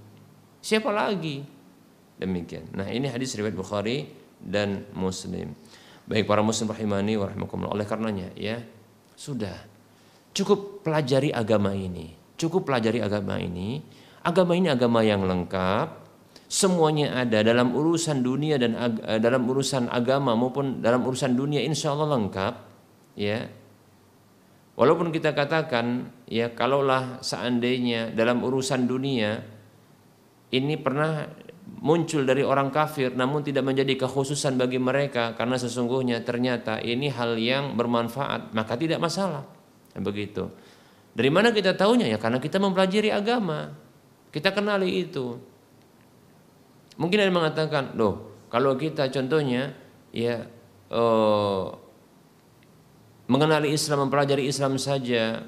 Siapa 0.64 0.90
lagi?" 0.90 1.46
Demikian. 2.16 2.72
Nah, 2.74 2.88
ini 2.88 3.12
hadis 3.12 3.36
riwayat 3.36 3.54
Bukhari 3.54 4.08
dan 4.40 4.88
Muslim. 4.96 5.52
Baik 6.06 6.30
para 6.30 6.46
muslim 6.46 6.70
rahimani 6.70 7.18
wa 7.18 7.28
Oleh 7.74 7.84
karenanya 7.84 8.30
ya, 8.38 8.62
sudah 9.18 9.58
cukup 10.38 10.86
pelajari 10.86 11.34
agama 11.34 11.74
ini 11.74 12.25
Cukup 12.36 12.68
pelajari 12.68 13.00
agama 13.00 13.40
ini. 13.40 13.84
Agama 14.26 14.54
ini 14.58 14.68
agama 14.72 15.04
yang 15.06 15.24
lengkap. 15.24 16.06
Semuanya 16.46 17.26
ada 17.26 17.42
dalam 17.42 17.74
urusan 17.74 18.22
dunia 18.22 18.62
dan 18.62 18.78
eh, 18.78 19.20
dalam 19.20 19.50
urusan 19.50 19.90
agama 19.90 20.38
maupun 20.38 20.80
dalam 20.80 21.02
urusan 21.04 21.34
dunia 21.34 21.64
insya 21.64 21.96
Allah 21.96 22.16
lengkap. 22.16 22.54
Ya, 23.16 23.48
Walaupun 24.76 25.16
kita 25.16 25.32
katakan 25.32 26.12
ya 26.28 26.52
kalaulah 26.52 27.24
seandainya 27.24 28.12
dalam 28.12 28.44
urusan 28.44 28.84
dunia 28.92 29.40
ini 30.52 30.76
pernah 30.76 31.32
muncul 31.80 32.28
dari 32.28 32.44
orang 32.44 32.76
kafir 32.76 33.16
namun 33.16 33.40
tidak 33.40 33.64
menjadi 33.64 33.96
kekhususan 34.04 34.60
bagi 34.60 34.76
mereka 34.76 35.32
karena 35.40 35.56
sesungguhnya 35.56 36.28
ternyata 36.28 36.84
ini 36.84 37.08
hal 37.08 37.40
yang 37.40 37.80
bermanfaat 37.80 38.52
maka 38.52 38.76
tidak 38.76 39.00
masalah 39.00 39.48
begitu 39.96 40.52
dari 41.16 41.32
mana 41.32 41.56
kita 41.56 41.72
tahunya? 41.80 42.12
Ya 42.12 42.20
karena 42.20 42.44
kita 42.44 42.60
mempelajari 42.60 43.08
agama. 43.08 43.72
Kita 44.36 44.52
kenali 44.52 45.08
itu. 45.08 45.40
Mungkin 47.00 47.18
ada 47.24 47.28
yang 47.32 47.40
mengatakan, 47.40 47.84
loh 47.96 48.36
Kalau 48.52 48.76
kita 48.80 49.12
contohnya 49.12 49.76
ya 50.16 50.48
uh, 50.92 51.68
mengenali 53.28 53.74
Islam, 53.74 54.08
mempelajari 54.08 54.48
Islam 54.48 54.80
saja, 54.80 55.44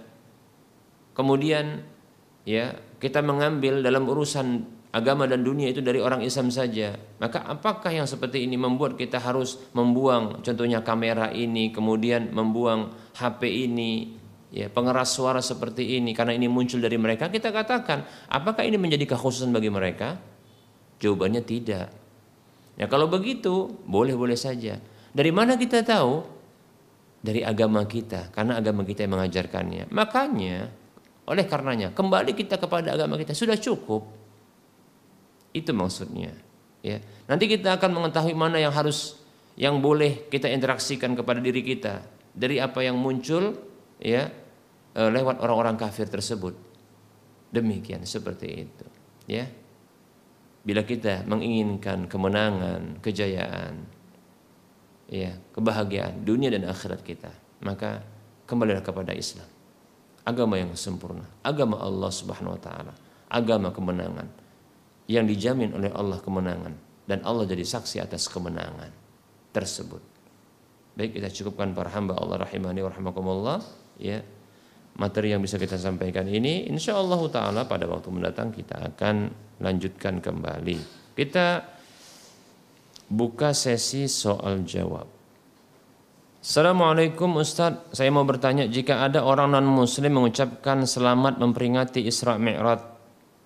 kemudian 1.13 1.87
ya 2.43 2.75
kita 2.97 3.21
mengambil 3.23 3.79
dalam 3.85 4.09
urusan 4.09 4.65
agama 4.91 5.29
dan 5.29 5.45
dunia 5.45 5.69
itu 5.69 5.79
dari 5.79 6.01
orang 6.01 6.25
Islam 6.25 6.49
saja, 6.49 6.97
maka 7.21 7.45
apakah 7.45 7.93
yang 7.93 8.09
seperti 8.09 8.43
ini 8.49 8.57
membuat 8.57 8.97
kita 8.97 9.21
harus 9.21 9.61
membuang 9.77 10.41
contohnya 10.41 10.81
kamera 10.81 11.29
ini, 11.29 11.69
kemudian 11.69 12.33
membuang 12.33 12.91
HP 13.13 13.69
ini, 13.69 14.16
ya 14.53 14.71
pengeras 14.71 15.11
suara 15.11 15.43
seperti 15.43 15.99
ini 15.99 16.15
karena 16.15 16.35
ini 16.35 16.47
muncul 16.47 16.79
dari 16.79 16.95
mereka, 16.95 17.27
kita 17.27 17.51
katakan 17.51 18.07
apakah 18.31 18.63
ini 18.63 18.79
menjadi 18.79 19.15
kekhususan 19.15 19.51
bagi 19.51 19.71
mereka? 19.71 20.19
Jawabannya 20.97 21.43
tidak. 21.45 21.87
Ya 22.77 22.85
kalau 22.85 23.09
begitu 23.09 23.77
boleh-boleh 23.85 24.37
saja. 24.37 24.77
Dari 25.13 25.31
mana 25.33 25.57
kita 25.57 25.81
tahu? 25.81 26.37
Dari 27.17 27.41
agama 27.41 27.81
kita, 27.89 28.29
karena 28.29 28.61
agama 28.61 28.85
kita 28.85 29.03
yang 29.03 29.17
mengajarkannya. 29.17 29.89
Makanya 29.89 30.69
oleh 31.27 31.43
karenanya 31.43 31.91
kembali 31.91 32.31
kita 32.37 32.55
kepada 32.61 32.93
agama 32.95 33.17
kita 33.19 33.33
sudah 33.35 33.57
cukup. 33.57 34.05
Itu 35.51 35.73
maksudnya. 35.73 36.31
Ya. 36.85 37.01
Nanti 37.25 37.49
kita 37.49 37.75
akan 37.75 37.99
mengetahui 37.99 38.37
mana 38.37 38.61
yang 38.61 38.71
harus 38.71 39.19
yang 39.57 39.81
boleh 39.81 40.29
kita 40.29 40.47
interaksikan 40.47 41.17
kepada 41.17 41.41
diri 41.41 41.65
kita 41.65 42.05
dari 42.37 42.61
apa 42.61 42.85
yang 42.85 42.95
muncul 42.95 43.57
ya 44.01 44.29
eh, 44.93 45.09
lewat 45.09 45.41
orang-orang 45.41 45.77
kafir 45.77 46.09
tersebut. 46.09 46.55
Demikian 47.47 48.03
seperti 48.03 48.67
itu, 48.67 48.85
ya. 49.25 49.47
Bila 50.67 50.83
kita 50.83 51.23
menginginkan 51.23 52.11
kemenangan, 52.11 52.99
kejayaan, 52.99 53.87
ya, 55.07 55.31
kebahagiaan 55.55 56.27
dunia 56.27 56.51
dan 56.51 56.67
akhirat 56.67 57.07
kita, 57.07 57.31
maka 57.63 58.03
kembalilah 58.43 58.83
kepada 58.83 59.15
Islam. 59.15 59.47
Agama 60.27 60.59
yang 60.59 60.75
sempurna, 60.75 61.23
agama 61.39 61.79
Allah 61.79 62.11
Subhanahu 62.11 62.59
wa 62.59 62.61
taala, 62.61 62.93
agama 63.31 63.71
kemenangan 63.71 64.27
yang 65.07 65.23
dijamin 65.23 65.71
oleh 65.71 65.87
Allah 65.95 66.19
kemenangan 66.19 66.75
dan 67.07 67.23
Allah 67.23 67.47
jadi 67.47 67.63
saksi 67.63 68.03
atas 68.03 68.27
kemenangan 68.27 68.91
tersebut. 69.55 70.03
Baik 70.99 71.15
kita 71.15 71.31
cukupkan 71.31 71.71
para 71.71 71.87
hamba 71.95 72.19
Allah 72.19 72.43
rahimani 72.43 72.83
wa 72.83 72.91
ya. 74.01 74.23
Materi 74.97 75.29
yang 75.29 75.45
bisa 75.45 75.61
kita 75.61 75.77
sampaikan 75.77 76.25
ini 76.25 76.65
insya 76.65 76.97
Allah 76.97 77.21
taala 77.29 77.61
pada 77.69 77.85
waktu 77.85 78.09
mendatang 78.09 78.49
kita 78.49 78.81
akan 78.81 79.29
lanjutkan 79.61 80.17
kembali. 80.17 80.77
Kita 81.13 81.61
buka 83.05 83.53
sesi 83.53 84.09
soal 84.09 84.65
jawab. 84.65 85.05
Assalamualaikum 86.41 87.37
Ustadz, 87.37 87.93
saya 87.93 88.09
mau 88.09 88.25
bertanya 88.25 88.65
jika 88.65 89.05
ada 89.05 89.21
orang 89.21 89.53
non 89.53 89.69
muslim 89.69 90.17
mengucapkan 90.17 90.81
selamat 90.89 91.37
memperingati 91.37 92.01
Isra 92.01 92.41
Mi'raj, 92.41 92.81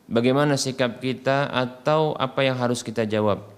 bagaimana 0.08 0.56
sikap 0.56 1.04
kita 1.04 1.52
atau 1.52 2.16
apa 2.16 2.47
yang 2.47 2.56
harus 2.56 2.80
kita 2.80 3.04
jawab? 3.04 3.51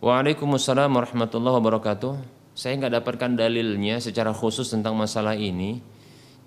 Waalaikumsalam 0.00 0.96
warahmatullahi 0.96 1.60
wabarakatuh. 1.60 2.12
Saya 2.56 2.80
nggak 2.80 3.04
dapatkan 3.04 3.36
dalilnya 3.36 4.00
secara 4.00 4.32
khusus 4.32 4.72
tentang 4.72 4.96
masalah 4.96 5.36
ini. 5.36 5.84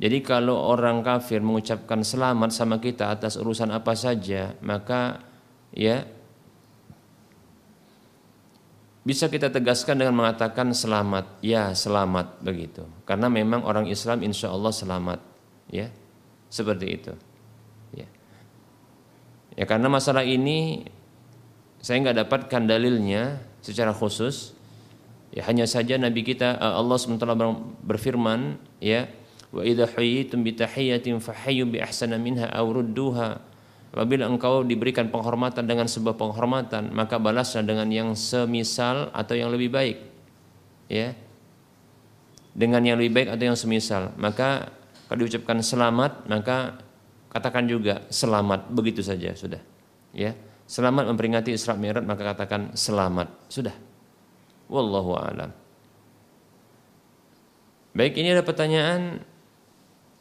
Jadi 0.02 0.26
kalau 0.26 0.58
orang 0.58 1.06
kafir 1.06 1.38
mengucapkan 1.38 2.02
selamat 2.02 2.50
sama 2.50 2.82
kita 2.82 3.14
atas 3.14 3.38
urusan 3.38 3.70
apa 3.70 3.94
saja, 3.94 4.58
maka 4.66 5.22
ya 5.70 6.02
bisa 9.06 9.30
kita 9.30 9.54
tegaskan 9.54 10.02
dengan 10.02 10.18
mengatakan 10.18 10.74
selamat, 10.74 11.38
ya 11.46 11.78
selamat 11.78 12.42
begitu. 12.42 12.82
Karena 13.06 13.30
memang 13.30 13.70
orang 13.70 13.86
Islam 13.86 14.26
insya 14.26 14.50
Allah 14.50 14.74
selamat, 14.74 15.22
ya 15.70 15.94
seperti 16.50 16.86
itu. 16.90 17.14
Ya, 17.94 18.10
ya 19.54 19.66
karena 19.70 19.94
masalah 19.94 20.26
ini 20.26 20.90
saya 21.84 22.00
nggak 22.00 22.18
dapatkan 22.24 22.64
dalilnya 22.64 23.44
secara 23.60 23.92
khusus. 23.92 24.56
Ya 25.36 25.44
hanya 25.50 25.68
saja 25.68 26.00
Nabi 26.00 26.24
kita 26.24 26.56
eh, 26.56 26.74
Allah 26.80 26.96
SWT 26.96 27.28
berfirman 27.84 28.56
ya 28.80 29.12
Wa 29.54 29.62
idza 29.62 29.86
hayyitum 29.86 30.42
bi 30.42 30.58
tahiyatin 30.58 31.22
fahayyu 31.22 31.70
bi 31.70 31.78
ahsana 31.78 32.18
minha 32.18 32.50
aw 32.50 32.66
rudduha. 32.66 33.38
Apabila 33.94 34.26
engkau 34.26 34.66
diberikan 34.66 35.14
penghormatan 35.14 35.70
dengan 35.70 35.86
sebuah 35.86 36.18
penghormatan, 36.18 36.90
maka 36.90 37.22
balaslah 37.22 37.62
dengan 37.62 37.86
yang 37.94 38.18
semisal 38.18 39.14
atau 39.14 39.38
yang 39.38 39.54
lebih 39.54 39.70
baik. 39.70 40.02
Ya. 40.90 41.14
Dengan 42.58 42.82
yang 42.82 42.98
lebih 42.98 43.14
baik 43.14 43.30
atau 43.38 43.54
yang 43.54 43.54
semisal. 43.54 44.10
Maka 44.18 44.74
kalau 45.06 45.22
diucapkan 45.22 45.62
selamat, 45.62 46.26
maka 46.26 46.82
katakan 47.30 47.70
juga 47.70 48.02
selamat 48.10 48.74
begitu 48.74 49.06
saja 49.06 49.38
sudah. 49.38 49.62
Ya. 50.10 50.34
Selamat 50.64 51.06
memperingati 51.12 51.52
Isra 51.52 51.76
Mi'raj 51.76 52.08
maka 52.08 52.34
katakan 52.34 52.72
selamat. 52.74 53.52
Sudah. 53.52 53.76
Wallahu 54.72 55.12
a'lam. 55.20 55.52
Baik, 57.94 58.18
ini 58.18 58.34
ada 58.34 58.42
pertanyaan 58.42 59.22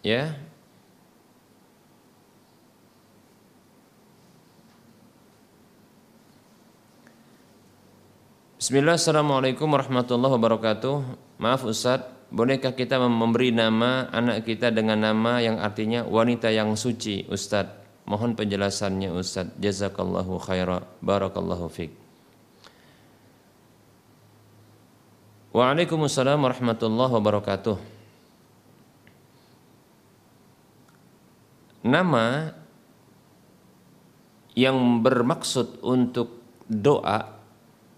ya 0.05 0.37
Bismillah, 8.61 9.01
Assalamualaikum 9.01 9.67
warahmatullahi 9.73 10.37
wabarakatuh 10.37 10.95
Maaf 11.41 11.65
Ustadz, 11.65 12.29
bolehkah 12.29 12.77
kita 12.77 13.01
memberi 13.01 13.57
nama 13.57 14.07
anak 14.13 14.45
kita 14.45 14.69
dengan 14.69 15.01
nama 15.01 15.41
yang 15.41 15.57
artinya 15.57 16.05
wanita 16.05 16.53
yang 16.53 16.77
suci 16.77 17.25
Ustadz 17.27 17.82
Mohon 18.03 18.35
penjelasannya 18.35 19.15
Ustadz 19.15 19.57
Jazakallahu 19.63 20.37
khaira 20.43 20.83
Barakallahu 20.99 21.71
fiqh 21.71 21.95
Waalaikumsalam 25.53 26.41
warahmatullahi 26.41 27.13
wabarakatuh 27.13 27.77
nama 31.83 32.55
yang 34.55 35.03
bermaksud 35.03 35.83
untuk 35.83 36.41
doa 36.71 37.43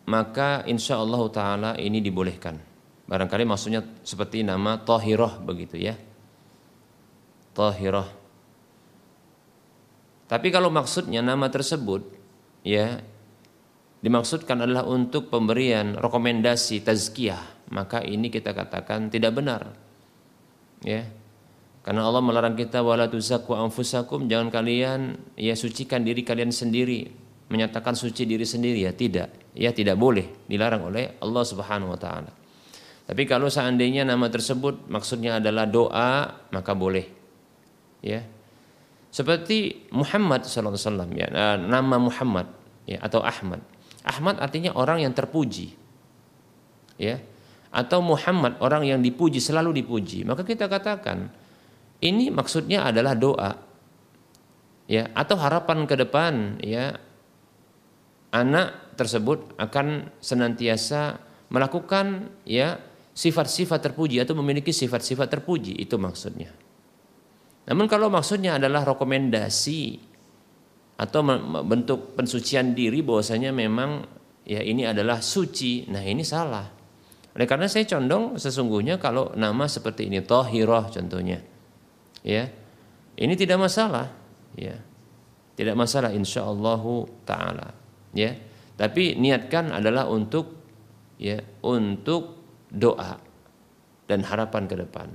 maka 0.05 0.65
insya 0.69 1.01
Allah 1.01 1.23
taala 1.33 1.71
ini 1.81 2.01
dibolehkan. 2.01 2.61
Barangkali 3.05 3.45
maksudnya 3.45 3.85
seperti 4.05 4.45
nama 4.45 4.81
Tahirah 4.81 5.41
begitu 5.41 5.77
ya. 5.77 5.97
Tahirah. 7.53 8.24
Tapi 10.35 10.51
kalau 10.51 10.67
maksudnya 10.67 11.23
nama 11.23 11.47
tersebut 11.47 12.11
ya 12.67 12.99
dimaksudkan 14.03 14.67
adalah 14.67 14.83
untuk 14.83 15.31
pemberian 15.31 15.95
rekomendasi 15.95 16.83
tazkiyah, 16.83 17.71
maka 17.71 18.03
ini 18.03 18.35
kita 18.35 18.51
katakan 18.51 19.15
tidak 19.15 19.31
benar. 19.31 19.79
Ya, 20.83 21.07
karena 21.87 22.03
Allah 22.03 22.19
melarang 22.19 22.59
kita 22.59 22.83
wala 22.83 23.07
tuzakku 23.07 23.55
anfusakum, 23.55 24.27
jangan 24.27 24.51
kalian 24.51 25.23
ya 25.39 25.55
sucikan 25.55 26.03
diri 26.03 26.27
kalian 26.27 26.51
sendiri, 26.51 27.15
menyatakan 27.47 27.95
suci 27.95 28.27
diri 28.27 28.43
sendiri 28.43 28.91
ya 28.91 28.91
tidak. 28.91 29.55
Ya 29.55 29.71
tidak 29.71 29.95
boleh, 30.03 30.51
dilarang 30.51 30.91
oleh 30.91 31.15
Allah 31.23 31.45
Subhanahu 31.47 31.95
wa 31.95 32.01
taala. 32.03 32.35
Tapi 33.07 33.23
kalau 33.31 33.47
seandainya 33.47 34.03
nama 34.03 34.27
tersebut 34.27 34.91
maksudnya 34.91 35.39
adalah 35.39 35.63
doa, 35.63 36.43
maka 36.51 36.75
boleh. 36.75 37.07
Ya. 38.03 38.34
Seperti 39.15 39.87
Muhammad 39.95 40.43
sallallahu 40.43 40.75
alaihi 40.75 40.87
wasallam 40.91 41.11
ya, 41.15 41.29
eh, 41.31 41.57
nama 41.71 42.03
Muhammad 42.03 42.51
ya 42.83 42.99
atau 42.99 43.23
Ahmad. 43.23 43.63
Ahmad 44.03 44.43
artinya 44.43 44.75
orang 44.75 45.07
yang 45.07 45.15
terpuji. 45.15 45.71
Ya. 46.99 47.23
Atau 47.71 48.03
Muhammad 48.03 48.59
orang 48.59 48.83
yang 48.83 48.99
dipuji, 48.99 49.39
selalu 49.39 49.83
dipuji. 49.83 50.27
Maka 50.27 50.43
kita 50.43 50.67
katakan 50.67 51.31
ini 52.03 52.35
maksudnya 52.35 52.91
adalah 52.91 53.15
doa. 53.15 53.55
Ya, 54.91 55.09
atau 55.15 55.39
harapan 55.39 55.87
ke 55.87 55.95
depan 55.95 56.61
ya 56.61 56.99
anak 58.35 58.99
tersebut 58.99 59.55
akan 59.57 60.11
senantiasa 60.19 61.23
melakukan 61.55 62.35
ya 62.43 62.83
sifat-sifat 63.15 63.79
terpuji 63.79 64.19
atau 64.19 64.35
memiliki 64.37 64.75
sifat-sifat 64.75 65.31
terpuji 65.31 65.79
itu 65.79 65.95
maksudnya. 66.03 66.64
Namun 67.65 67.87
kalau 67.89 68.13
maksudnya 68.13 68.61
adalah 68.61 68.85
rekomendasi 68.85 70.13
atau 71.01 71.21
bentuk 71.65 72.15
pensucian 72.15 72.77
diri 72.77 73.01
bahwasanya 73.03 73.51
memang 73.51 74.05
ya 74.45 74.61
ini 74.61 74.85
adalah 74.85 75.19
suci, 75.25 75.89
nah 75.89 76.05
ini 76.05 76.23
salah. 76.23 76.69
Oleh 77.35 77.47
karena 77.51 77.67
saya 77.67 77.83
condong 77.89 78.39
sesungguhnya 78.39 79.03
kalau 79.03 79.35
nama 79.35 79.67
seperti 79.67 80.07
ini 80.07 80.23
tohiroh 80.23 80.87
contohnya 80.87 81.43
ya 82.23 82.47
ini 83.19 83.35
tidak 83.35 83.59
masalah 83.59 84.07
ya 84.55 84.79
Tidak 85.55 85.79
masalah 85.79 86.11
insyaallah 86.11 86.83
taala. 87.23 87.71
Ya. 88.11 88.35
Tapi 88.75 89.15
niatkan 89.15 89.71
adalah 89.71 90.11
untuk 90.11 90.51
ya 91.15 91.39
untuk 91.63 92.43
doa 92.75 93.23
dan 94.11 94.27
harapan 94.27 94.67
ke 94.67 94.75
depan. 94.75 95.09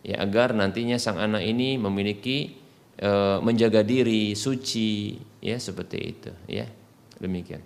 Ya 0.00 0.20
agar 0.24 0.56
nantinya 0.56 0.96
sang 0.96 1.20
anak 1.20 1.44
ini 1.44 1.76
memiliki 1.76 2.56
e, 2.96 3.10
menjaga 3.44 3.84
diri 3.84 4.32
suci 4.32 5.16
ya 5.44 5.60
seperti 5.60 5.98
itu 6.00 6.32
ya. 6.48 6.64
Demikian. 7.20 7.60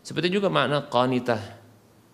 Seperti 0.00 0.32
juga 0.32 0.48
makna 0.48 0.88
qanitah. 0.88 1.60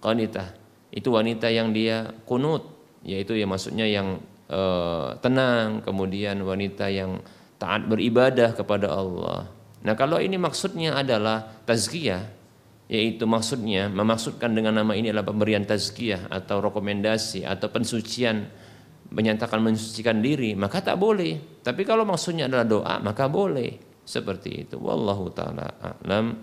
Qanitah 0.03 0.51
itu 0.90 1.09
wanita 1.14 1.47
yang 1.51 1.70
dia 1.70 2.11
kunut 2.26 2.66
yaitu 3.07 3.38
ya 3.38 3.47
maksudnya 3.47 3.86
yang 3.86 4.18
e, 4.51 4.61
tenang, 5.22 5.82
kemudian 5.86 6.42
wanita 6.42 6.90
yang 6.90 7.22
taat 7.57 7.86
beribadah 7.86 8.53
kepada 8.53 8.90
Allah. 8.90 9.47
Nah, 9.86 9.94
kalau 9.94 10.18
ini 10.18 10.34
maksudnya 10.34 10.99
adalah 10.99 11.47
tazkiyah, 11.62 12.26
yaitu 12.90 13.26
maksudnya 13.26 13.86
memaksudkan 13.90 14.55
dengan 14.55 14.82
nama 14.82 14.94
ini 14.99 15.11
adalah 15.11 15.30
pemberian 15.30 15.62
tazkiyah 15.66 16.30
atau 16.30 16.62
rekomendasi 16.62 17.47
atau 17.47 17.70
pensucian 17.70 18.51
menyatakan 19.11 19.63
mensucikan 19.63 20.19
diri, 20.19 20.55
maka 20.59 20.83
tak 20.83 20.99
boleh. 20.99 21.63
Tapi 21.63 21.83
kalau 21.87 22.07
maksudnya 22.07 22.51
adalah 22.51 22.67
doa, 22.67 22.95
maka 23.03 23.31
boleh. 23.31 23.79
Seperti 24.07 24.67
itu. 24.67 24.79
Wallahu 24.79 25.35
taala 25.35 25.67
a'lam 25.83 26.39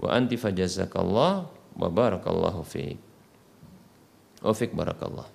wa 0.00 0.08
anti 0.08 0.40
fajazakallah 0.40 1.32
wa 1.76 1.88
barakallahu 1.92 2.64
fiik. 2.64 2.96
Wa 4.40 4.56
fiik 4.56 4.72
barakallah. 4.72 5.28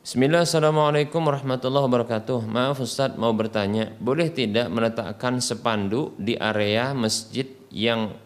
Bismillah, 0.00 0.48
Assalamualaikum 0.48 1.20
warahmatullahi 1.20 1.84
wabarakatuh. 1.84 2.48
Maaf 2.48 2.80
Ustadz 2.80 3.20
mau 3.20 3.36
bertanya, 3.36 3.92
boleh 4.00 4.32
tidak 4.32 4.72
meletakkan 4.72 5.44
sepanduk 5.44 6.16
di 6.16 6.40
area 6.40 6.96
masjid 6.96 7.44
yang 7.68 8.16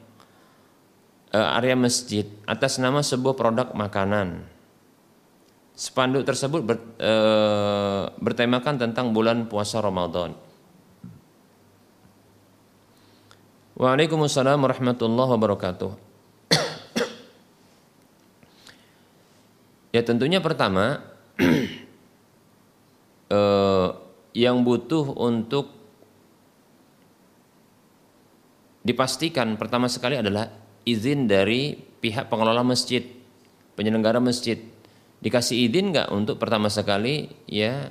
uh, 1.34 1.58
area 1.58 1.74
masjid 1.74 2.30
atas 2.46 2.78
nama 2.78 3.02
sebuah 3.02 3.34
produk 3.34 3.74
makanan? 3.74 4.53
Spanduk 5.74 6.22
tersebut 6.22 6.62
ber, 6.62 6.78
uh, 7.02 8.06
bertemakan 8.22 8.78
tentang 8.78 9.10
bulan 9.10 9.50
puasa 9.50 9.82
Ramadan. 9.82 10.38
Waalaikumsalam 13.74 14.62
warahmatullahi 14.62 15.30
wabarakatuh. 15.34 15.92
ya 19.94 20.02
tentunya 20.06 20.38
pertama 20.38 21.02
eh, 23.34 23.88
yang 24.38 24.62
butuh 24.62 25.18
untuk 25.18 25.74
dipastikan 28.86 29.58
pertama 29.58 29.90
sekali 29.90 30.22
adalah 30.22 30.54
izin 30.86 31.26
dari 31.26 31.74
pihak 31.74 32.30
pengelola 32.30 32.62
masjid, 32.62 33.02
penyelenggara 33.74 34.22
masjid. 34.22 34.73
Dikasih 35.24 35.72
izin 35.72 35.96
nggak 35.96 36.12
untuk 36.12 36.36
pertama 36.36 36.68
sekali 36.68 37.24
ya 37.48 37.88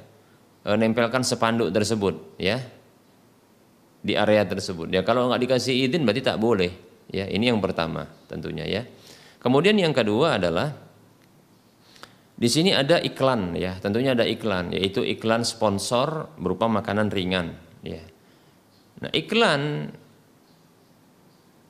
eh, 0.62 0.78
nempelkan 0.78 1.26
sepanduk 1.26 1.74
tersebut 1.74 2.38
ya 2.38 2.62
di 4.04 4.14
area 4.14 4.46
tersebut. 4.46 4.94
Ya 4.94 5.02
kalau 5.02 5.34
nggak 5.34 5.42
dikasih 5.42 5.90
izin 5.90 6.06
berarti 6.06 6.22
tak 6.22 6.38
boleh. 6.38 6.72
Ya 7.10 7.26
ini 7.26 7.50
yang 7.50 7.58
pertama 7.58 8.06
tentunya 8.30 8.70
ya. 8.70 8.86
Kemudian 9.42 9.76
yang 9.82 9.92
kedua 9.92 10.38
adalah 10.38 10.72
di 12.34 12.50
sini 12.50 12.70
ada 12.74 12.98
iklan 13.02 13.58
ya, 13.58 13.78
tentunya 13.82 14.14
ada 14.14 14.26
iklan 14.28 14.74
yaitu 14.74 15.02
iklan 15.02 15.42
sponsor 15.42 16.34
berupa 16.38 16.70
makanan 16.70 17.10
ringan 17.10 17.58
ya. 17.82 18.04
Nah, 19.04 19.12
iklan 19.12 19.92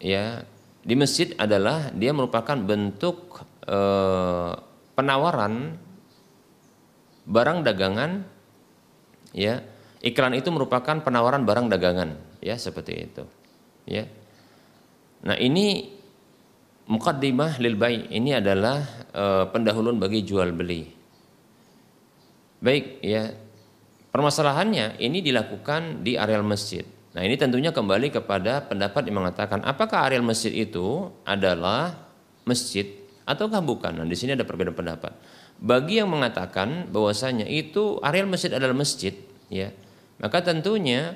ya 0.03 0.43
di 0.83 0.95
masjid 0.99 1.31
adalah 1.39 1.89
dia 1.95 2.11
merupakan 2.11 2.59
bentuk 2.59 3.41
eh, 3.63 4.53
penawaran 4.93 5.77
barang 7.27 7.59
dagangan 7.65 8.23
ya. 9.33 9.61
Iklan 10.03 10.35
itu 10.35 10.51
merupakan 10.51 10.99
penawaran 10.99 11.47
barang 11.47 11.71
dagangan 11.71 12.19
ya 12.43 12.59
seperti 12.59 13.07
itu. 13.07 13.23
Ya. 13.87 14.03
Nah, 15.23 15.39
ini 15.39 15.95
mukaddimah 16.91 17.55
lil 17.63 17.79
bay 17.79 18.11
ini 18.11 18.35
adalah 18.35 18.83
uh, 19.15 19.47
pendahuluan 19.47 19.95
bagi 19.95 20.27
jual 20.27 20.51
beli. 20.51 20.91
Baik 22.59 22.99
ya. 22.99 23.31
Permasalahannya 24.11 25.01
ini 25.01 25.23
dilakukan 25.23 26.03
di 26.05 26.19
areal 26.19 26.45
masjid. 26.45 26.85
Nah, 27.15 27.23
ini 27.23 27.39
tentunya 27.39 27.71
kembali 27.71 28.13
kepada 28.13 28.61
pendapat 28.67 29.07
yang 29.07 29.23
mengatakan 29.23 29.63
apakah 29.63 30.05
areal 30.05 30.21
masjid 30.21 30.53
itu 30.53 31.09
adalah 31.23 31.95
masjid 32.43 33.02
ataukah 33.23 33.61
bukan. 33.63 34.03
Nah, 34.03 34.07
di 34.07 34.15
sini 34.17 34.35
ada 34.35 34.47
perbedaan 34.47 34.75
pendapat. 34.75 35.15
Bagi 35.59 36.01
yang 36.03 36.11
mengatakan 36.11 36.91
bahwasanya 36.91 37.47
itu 37.47 37.99
areal 38.03 38.27
masjid 38.27 38.51
adalah 38.51 38.75
masjid, 38.75 39.15
ya, 39.47 39.71
maka 40.19 40.43
tentunya 40.43 41.15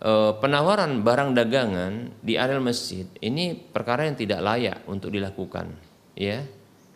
Eh, 0.00 0.32
penawaran 0.40 1.04
barang 1.04 1.36
dagangan 1.36 2.24
di 2.24 2.40
area 2.40 2.56
masjid 2.56 3.04
ini 3.20 3.52
perkara 3.52 4.08
yang 4.08 4.16
tidak 4.16 4.40
layak 4.40 4.80
untuk 4.88 5.12
dilakukan 5.12 5.76
ya 6.16 6.40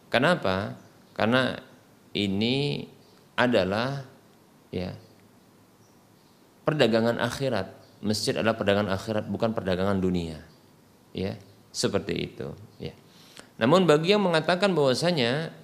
kenapa 0.08 0.80
karena 1.12 1.52
ini 2.16 2.88
adalah 3.36 4.08
ya 4.72 4.96
perdagangan 6.64 7.20
akhirat 7.20 7.76
masjid 8.00 8.40
adalah 8.40 8.56
perdagangan 8.56 8.96
akhirat 8.96 9.28
bukan 9.28 9.52
perdagangan 9.52 10.00
dunia 10.00 10.40
ya 11.12 11.36
seperti 11.76 12.16
itu 12.16 12.56
namun 13.54 13.86
bagi 13.86 14.14
yang 14.14 14.22
mengatakan 14.26 14.74
bahwasanya 14.74 15.54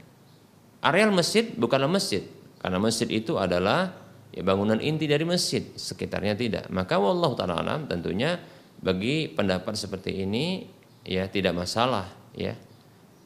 areal 0.81 1.11
masjid 1.11 1.51
bukanlah 1.59 1.91
masjid 1.91 2.23
karena 2.61 2.79
masjid 2.79 3.09
itu 3.11 3.41
adalah 3.41 3.97
ya 4.31 4.43
bangunan 4.47 4.79
inti 4.79 5.09
dari 5.09 5.27
masjid 5.27 5.65
sekitarnya 5.75 6.37
tidak. 6.37 6.65
Maka 6.69 7.01
wallahu 7.01 7.35
taala 7.35 7.59
alam 7.59 7.89
tentunya 7.89 8.39
bagi 8.81 9.29
pendapat 9.33 9.75
seperti 9.77 10.25
ini 10.25 10.69
ya 11.03 11.27
tidak 11.27 11.57
masalah 11.57 12.07
ya 12.37 12.55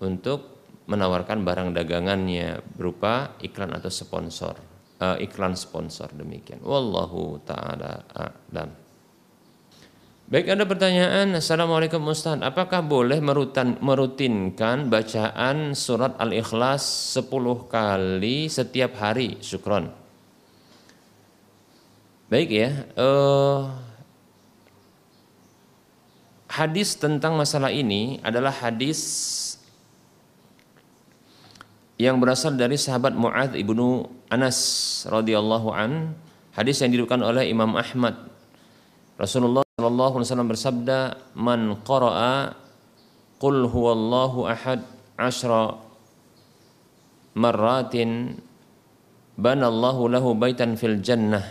untuk 0.01 0.55
menawarkan 0.87 1.43
barang 1.43 1.71
dagangannya 1.75 2.61
berupa 2.77 3.37
iklan 3.41 3.73
atau 3.73 3.89
sponsor 3.89 4.55
uh, 5.01 5.17
iklan 5.19 5.59
sponsor 5.59 6.13
demikian. 6.13 6.63
Wallahu 6.63 7.43
taala 7.43 8.05
alam 8.15 8.84
Baik 10.35 10.51
ada 10.51 10.67
pertanyaan. 10.67 11.39
Assalamualaikum 11.39 12.11
Ustaz. 12.11 12.43
Apakah 12.43 12.83
boleh 12.83 13.23
merutan, 13.23 13.79
merutinkan 13.79 14.91
bacaan 14.91 15.79
surat 15.79 16.19
Al-Ikhlas 16.19 16.83
10 17.15 17.71
kali 17.71 18.51
setiap 18.51 18.99
hari? 18.99 19.39
Syukron. 19.39 19.95
Baik 22.27 22.51
ya, 22.51 22.83
uh, 22.99 23.79
hadis 26.51 26.99
tentang 26.99 27.39
masalah 27.39 27.71
ini 27.71 28.19
adalah 28.27 28.51
hadis 28.51 28.99
yang 31.95 32.19
berasal 32.19 32.59
dari 32.59 32.75
sahabat 32.75 33.15
Mu'adz 33.15 33.55
ibnu 33.55 34.11
Anas 34.35 34.59
radhiyallahu 35.07 35.71
an, 35.71 36.19
hadis 36.59 36.83
yang 36.83 36.91
diriwayatkan 36.91 37.23
oleh 37.23 37.47
Imam 37.47 37.79
Ahmad. 37.79 38.19
Rasulullah 39.15 39.64
sallallahu 39.85 40.17
alaihi 40.17 40.29
wasallam 40.33 40.49
bersabda, 40.49 40.99
"Man 41.37 41.61
qara'a 41.85 42.57
qul 43.37 43.69
huwallahu 43.69 44.49
ahad 44.49 44.81
ashra 45.21 45.77
marratin 47.37 48.41
banallahu 49.37 50.09
lahu 50.09 50.33
baitan 50.33 50.81
fil 50.81 51.05
jannah." 51.05 51.45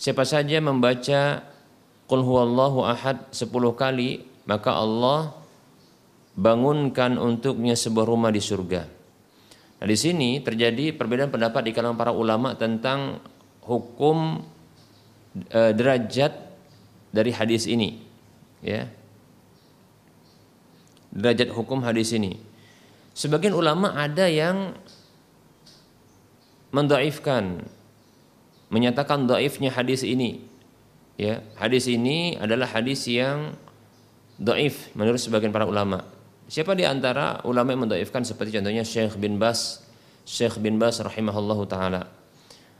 Siapa 0.00 0.24
saja 0.24 0.56
membaca 0.64 1.44
Qul 2.08 2.24
huwallahu 2.24 2.88
ahad 2.88 3.28
10 3.36 3.52
kali 3.76 4.24
maka 4.48 4.72
Allah 4.72 5.36
bangunkan 6.40 7.20
untuknya 7.20 7.76
sebuah 7.76 8.08
rumah 8.08 8.32
di 8.32 8.40
surga. 8.40 8.88
Nah, 9.78 9.86
di 9.86 9.92
sini 9.92 10.40
terjadi 10.40 10.96
perbedaan 10.96 11.28
pendapat 11.28 11.68
di 11.68 11.76
kalangan 11.76 12.00
para 12.00 12.12
ulama 12.16 12.56
tentang 12.56 13.20
hukum 13.60 14.40
e, 15.52 15.60
derajat 15.76 16.47
dari 17.14 17.32
hadis 17.32 17.64
ini. 17.68 18.00
Ya. 18.60 18.90
Derajat 21.14 21.52
hukum 21.54 21.80
hadis 21.82 22.12
ini. 22.12 22.36
Sebagian 23.16 23.56
ulama 23.56 23.96
ada 23.96 24.30
yang 24.30 24.76
mendaifkan 26.70 27.64
menyatakan 28.68 29.24
dhaifnya 29.24 29.72
hadis 29.72 30.04
ini. 30.04 30.44
Ya, 31.18 31.42
hadis 31.58 31.90
ini 31.90 32.38
adalah 32.38 32.70
hadis 32.70 33.10
yang 33.10 33.58
dhaif 34.38 34.94
menurut 34.94 35.18
sebagian 35.18 35.50
para 35.50 35.66
ulama. 35.66 36.06
Siapa 36.46 36.72
di 36.78 36.86
antara 36.86 37.42
ulama 37.42 37.74
yang 37.74 37.90
mendaifkan 37.90 38.22
seperti 38.22 38.56
contohnya 38.56 38.86
Syekh 38.86 39.18
bin 39.18 39.36
Bas, 39.36 39.82
Syekh 40.22 40.62
bin 40.62 40.78
Bas 40.78 41.02
rahimahullahu 41.02 41.66
taala. 41.66 42.06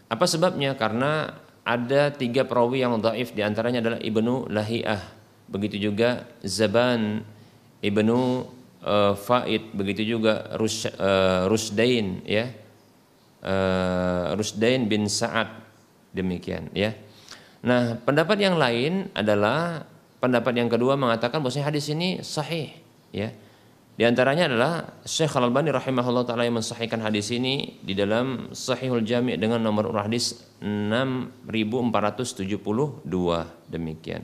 Apa 0.09 0.24
sebabnya? 0.24 0.79
Karena 0.79 1.35
ada 1.69 2.09
tiga 2.09 2.49
perawi 2.49 2.81
yang 2.81 2.97
dhaif 2.97 3.37
di 3.37 3.45
antaranya 3.45 3.85
adalah 3.85 4.01
Ibnu 4.01 4.49
Lahiyah 4.49 5.05
begitu 5.53 5.77
juga 5.77 6.25
Zaban 6.41 7.21
Ibnu 7.85 8.19
uh, 8.81 9.12
Faid 9.12 9.77
begitu 9.77 10.16
juga 10.16 10.57
Rus, 10.57 10.89
uh, 10.89 11.45
Rusdain 11.45 12.25
ya. 12.25 12.49
Uh, 13.39 14.35
Rusdain 14.35 14.89
bin 14.91 15.07
Sa'ad 15.07 15.47
demikian 16.11 16.73
ya. 16.75 16.97
Nah 17.62 18.01
pendapat 18.01 18.41
yang 18.41 18.59
lain 18.59 19.12
adalah 19.14 19.87
pendapat 20.19 20.59
yang 20.59 20.66
kedua 20.66 20.99
mengatakan 20.99 21.39
bahwa 21.39 21.55
hadis 21.62 21.87
ini 21.93 22.19
sahih 22.25 22.75
ya 23.14 23.31
di 23.99 24.07
antaranya 24.07 24.46
adalah 24.46 25.03
Syekh 25.03 25.34
Al-Albani 25.34 25.74
rahimahullah 25.74 26.22
taala 26.22 26.46
yang 26.46 26.62
mensahihkan 26.62 27.03
hadis 27.03 27.34
ini 27.34 27.82
di 27.82 27.99
dalam 27.99 28.55
Sahihul 28.55 29.03
Jami' 29.03 29.34
dengan 29.34 29.59
nomor 29.59 29.90
hadis 29.90 30.38
6472 30.62 32.46
demikian. 33.66 34.22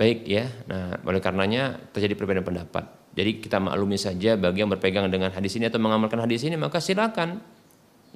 Baik 0.00 0.24
ya. 0.24 0.48
Nah, 0.64 0.96
oleh 1.04 1.20
karenanya 1.20 1.76
terjadi 1.92 2.16
perbedaan 2.16 2.40
pendapat. 2.40 2.88
Jadi 3.12 3.44
kita 3.44 3.60
maklumi 3.60 4.00
saja 4.00 4.40
bagi 4.40 4.64
yang 4.64 4.72
berpegang 4.72 5.12
dengan 5.12 5.28
hadis 5.28 5.60
ini 5.60 5.68
atau 5.68 5.76
mengamalkan 5.76 6.16
hadis 6.16 6.40
ini 6.48 6.56
maka 6.56 6.80
silakan 6.80 7.44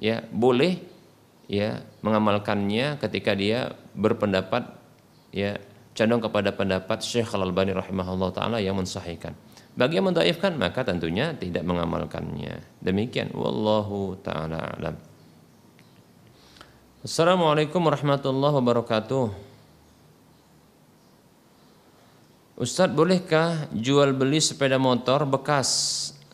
ya 0.01 0.25
boleh 0.33 0.81
ya 1.45 1.85
mengamalkannya 2.01 2.97
ketika 2.97 3.37
dia 3.37 3.69
berpendapat 3.93 4.65
ya 5.29 5.61
condong 5.93 6.25
kepada 6.25 6.57
pendapat 6.57 7.05
Syekh 7.05 7.37
Al-Albani 7.37 7.77
rahimahullah 7.77 8.33
taala 8.33 8.57
yang 8.57 8.73
mensahihkan. 8.81 9.37
Bagi 9.75 9.99
yang 9.99 10.07
mendaifkan 10.07 10.55
maka 10.55 10.87
tentunya 10.87 11.35
tidak 11.35 11.67
mengamalkannya. 11.67 12.63
Demikian 12.79 13.35
wallahu 13.35 14.15
taala 14.23 14.71
alam. 14.79 14.95
Assalamualaikum 17.03 17.83
warahmatullahi 17.83 18.55
wabarakatuh. 18.55 19.25
Ustadz 22.55 22.95
bolehkah 22.95 23.67
jual 23.75 24.15
beli 24.15 24.39
sepeda 24.39 24.79
motor 24.79 25.27
bekas 25.27 25.67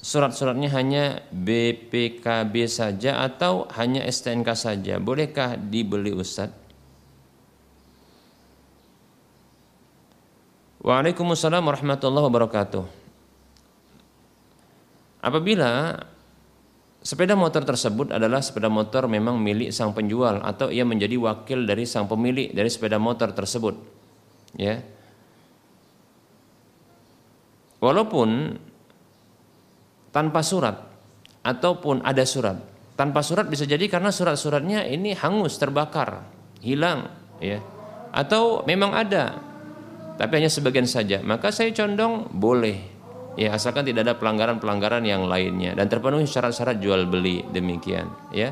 surat-suratnya 0.05 0.69
hanya 0.69 1.25
BPKB 1.33 2.69
saja 2.69 3.25
atau 3.25 3.65
hanya 3.73 4.05
STNK 4.05 4.49
saja 4.53 5.01
bolehkah 5.01 5.57
dibeli 5.57 6.13
Ustadz 6.13 6.57
Waalaikumsalam 10.81 11.61
warahmatullahi 11.61 12.25
wabarakatuh 12.29 13.00
Apabila 15.21 15.93
sepeda 17.01 17.37
motor 17.37 17.61
tersebut 17.61 18.09
adalah 18.13 18.41
sepeda 18.41 18.69
motor 18.69 19.05
memang 19.05 19.37
milik 19.37 19.69
sang 19.69 19.93
penjual 19.93 20.41
atau 20.41 20.73
ia 20.73 20.81
menjadi 20.81 21.17
wakil 21.17 21.65
dari 21.65 21.85
sang 21.85 22.09
pemilik 22.09 22.49
dari 22.49 22.69
sepeda 22.69 22.97
motor 22.97 23.29
tersebut. 23.33 23.77
Ya. 24.57 24.81
Walaupun 27.81 28.57
tanpa 30.13 30.41
surat 30.45 30.77
ataupun 31.41 32.05
ada 32.05 32.25
surat. 32.25 32.57
Tanpa 32.93 33.25
surat 33.25 33.49
bisa 33.49 33.65
jadi 33.65 33.81
karena 33.89 34.13
surat-suratnya 34.13 34.85
ini 34.85 35.17
hangus, 35.17 35.57
terbakar, 35.57 36.21
hilang, 36.61 37.09
ya. 37.41 37.57
Atau 38.13 38.61
memang 38.69 38.93
ada, 38.93 39.41
tapi 40.21 40.37
hanya 40.37 40.51
sebagian 40.53 40.85
saja. 40.85 41.23
Maka 41.25 41.49
saya 41.49 41.73
condong 41.73 42.29
boleh 42.29 43.00
ya 43.39 43.55
asalkan 43.55 43.87
tidak 43.87 44.07
ada 44.07 44.15
pelanggaran-pelanggaran 44.19 45.03
yang 45.07 45.27
lainnya. 45.27 45.75
Dan 45.77 45.87
terpenuhi 45.87 46.27
syarat-syarat 46.27 46.79
jual 46.79 47.07
beli 47.07 47.45
demikian 47.51 48.07
ya. 48.31 48.51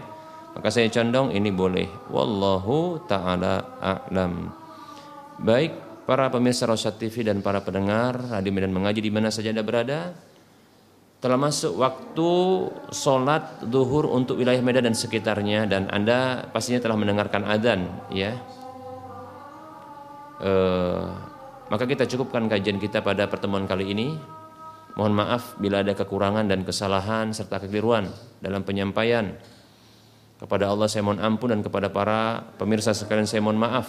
Maka 0.55 0.73
saya 0.73 0.89
condong 0.91 1.31
ini 1.31 1.53
boleh. 1.53 1.87
Wallahu 2.11 3.05
taala 3.05 3.79
a'lam. 3.79 4.51
Baik 5.39 6.03
para 6.03 6.27
pemirsa 6.27 6.65
Rosyad 6.67 6.97
TV 6.97 7.21
dan 7.21 7.39
para 7.39 7.61
pendengar 7.63 8.17
radio 8.17 8.51
Medan 8.51 8.73
mengaji 8.73 8.99
di 8.99 9.11
mana 9.13 9.29
saja 9.29 9.53
Anda 9.53 9.63
berada. 9.63 10.11
Telah 11.19 11.35
masuk 11.35 11.75
waktu 11.75 12.31
sholat 12.95 13.67
duhur 13.67 14.07
untuk 14.07 14.39
wilayah 14.39 14.63
Medan 14.63 14.87
dan 14.87 14.95
sekitarnya 14.95 15.67
dan 15.67 15.91
Anda 15.91 16.47
pastinya 16.49 16.79
telah 16.79 16.95
mendengarkan 16.95 17.43
adzan 17.43 17.91
ya. 18.07 18.39
Uh, 20.39 21.11
maka 21.67 21.83
kita 21.83 22.07
cukupkan 22.07 22.47
kajian 22.47 22.79
kita 22.79 23.03
pada 23.03 23.27
pertemuan 23.27 23.67
kali 23.67 23.91
ini 23.91 24.15
Mohon 24.99 25.15
maaf 25.15 25.55
bila 25.55 25.79
ada 25.79 25.95
kekurangan 25.95 26.43
dan 26.51 26.67
kesalahan 26.67 27.31
serta 27.31 27.63
kekeliruan 27.63 28.11
dalam 28.43 28.67
penyampaian. 28.67 29.31
Kepada 30.35 30.67
Allah 30.67 30.91
saya 30.91 31.07
mohon 31.07 31.23
ampun 31.23 31.55
dan 31.55 31.63
kepada 31.63 31.87
para 31.87 32.43
pemirsa 32.59 32.91
sekalian 32.91 33.23
saya 33.23 33.39
mohon 33.39 33.63
maaf. 33.63 33.87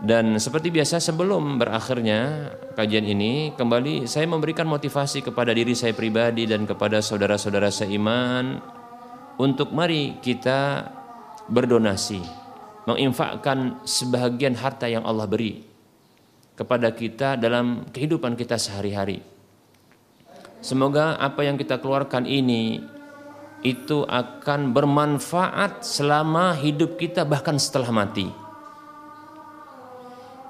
Dan 0.00 0.40
seperti 0.40 0.72
biasa 0.72 1.04
sebelum 1.04 1.60
berakhirnya 1.60 2.48
kajian 2.80 3.04
ini 3.04 3.52
kembali 3.52 4.08
saya 4.08 4.24
memberikan 4.24 4.64
motivasi 4.64 5.20
kepada 5.20 5.52
diri 5.52 5.76
saya 5.76 5.92
pribadi 5.92 6.48
dan 6.48 6.64
kepada 6.64 7.04
saudara-saudara 7.04 7.68
seiman 7.68 8.56
untuk 9.36 9.68
mari 9.76 10.16
kita 10.24 10.88
berdonasi, 11.52 12.24
menginfakkan 12.88 13.84
sebahagian 13.84 14.56
harta 14.56 14.88
yang 14.88 15.04
Allah 15.04 15.28
beri 15.28 15.75
kepada 16.56 16.88
kita 16.90 17.36
dalam 17.36 17.84
kehidupan 17.92 18.34
kita 18.34 18.56
sehari-hari. 18.56 19.20
Semoga 20.64 21.20
apa 21.20 21.44
yang 21.44 21.60
kita 21.60 21.78
keluarkan 21.78 22.24
ini 22.24 22.80
itu 23.60 24.02
akan 24.08 24.72
bermanfaat 24.72 25.84
selama 25.84 26.56
hidup 26.56 26.96
kita 26.96 27.28
bahkan 27.28 27.60
setelah 27.60 27.92
mati. 27.92 28.26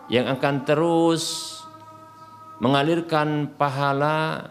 Yang 0.07 0.39
akan 0.39 0.55
terus 0.63 1.25
mengalirkan 2.63 3.51
pahala 3.59 4.49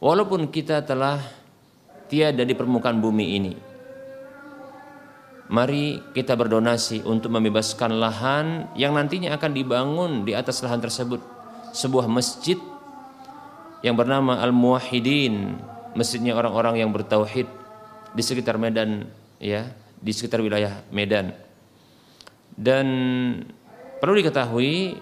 walaupun 0.00 0.48
kita 0.48 0.80
telah 0.80 1.20
tiada 2.08 2.40
di 2.40 2.56
permukaan 2.56 2.98
bumi 2.98 3.26
ini. 3.36 3.65
Mari 5.46 6.02
kita 6.10 6.34
berdonasi 6.34 7.06
untuk 7.06 7.30
membebaskan 7.30 8.02
lahan 8.02 8.66
yang 8.74 8.98
nantinya 8.98 9.30
akan 9.38 9.54
dibangun 9.54 10.26
di 10.26 10.34
atas 10.34 10.58
lahan 10.58 10.82
tersebut 10.82 11.22
sebuah 11.70 12.10
masjid 12.10 12.58
yang 13.86 13.94
bernama 13.94 14.42
Al-Muwahhidin, 14.42 15.54
masjidnya 15.94 16.34
orang-orang 16.34 16.82
yang 16.82 16.90
bertauhid 16.90 17.46
di 18.10 18.22
sekitar 18.26 18.58
Medan 18.58 19.06
ya, 19.38 19.70
di 20.02 20.10
sekitar 20.10 20.42
wilayah 20.42 20.82
Medan. 20.90 21.30
Dan 22.58 22.86
perlu 24.02 24.18
diketahui 24.18 24.98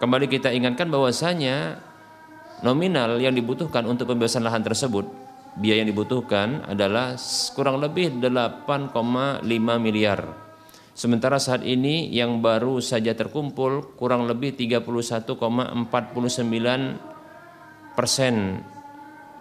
kembali 0.00 0.26
kita 0.30 0.56
ingatkan 0.56 0.88
bahwasanya 0.88 1.84
nominal 2.64 3.20
yang 3.20 3.36
dibutuhkan 3.36 3.84
untuk 3.84 4.08
pembebasan 4.08 4.40
lahan 4.40 4.64
tersebut 4.64 5.23
biaya 5.54 5.86
yang 5.86 5.94
dibutuhkan 5.94 6.66
adalah 6.66 7.14
kurang 7.54 7.78
lebih 7.78 8.18
8,5 8.18 9.46
miliar. 9.78 10.42
Sementara 10.94 11.42
saat 11.42 11.66
ini 11.66 12.06
yang 12.14 12.38
baru 12.38 12.78
saja 12.78 13.18
terkumpul 13.18 13.98
kurang 13.98 14.30
lebih 14.30 14.54
31,49 14.54 15.90
persen 17.98 18.62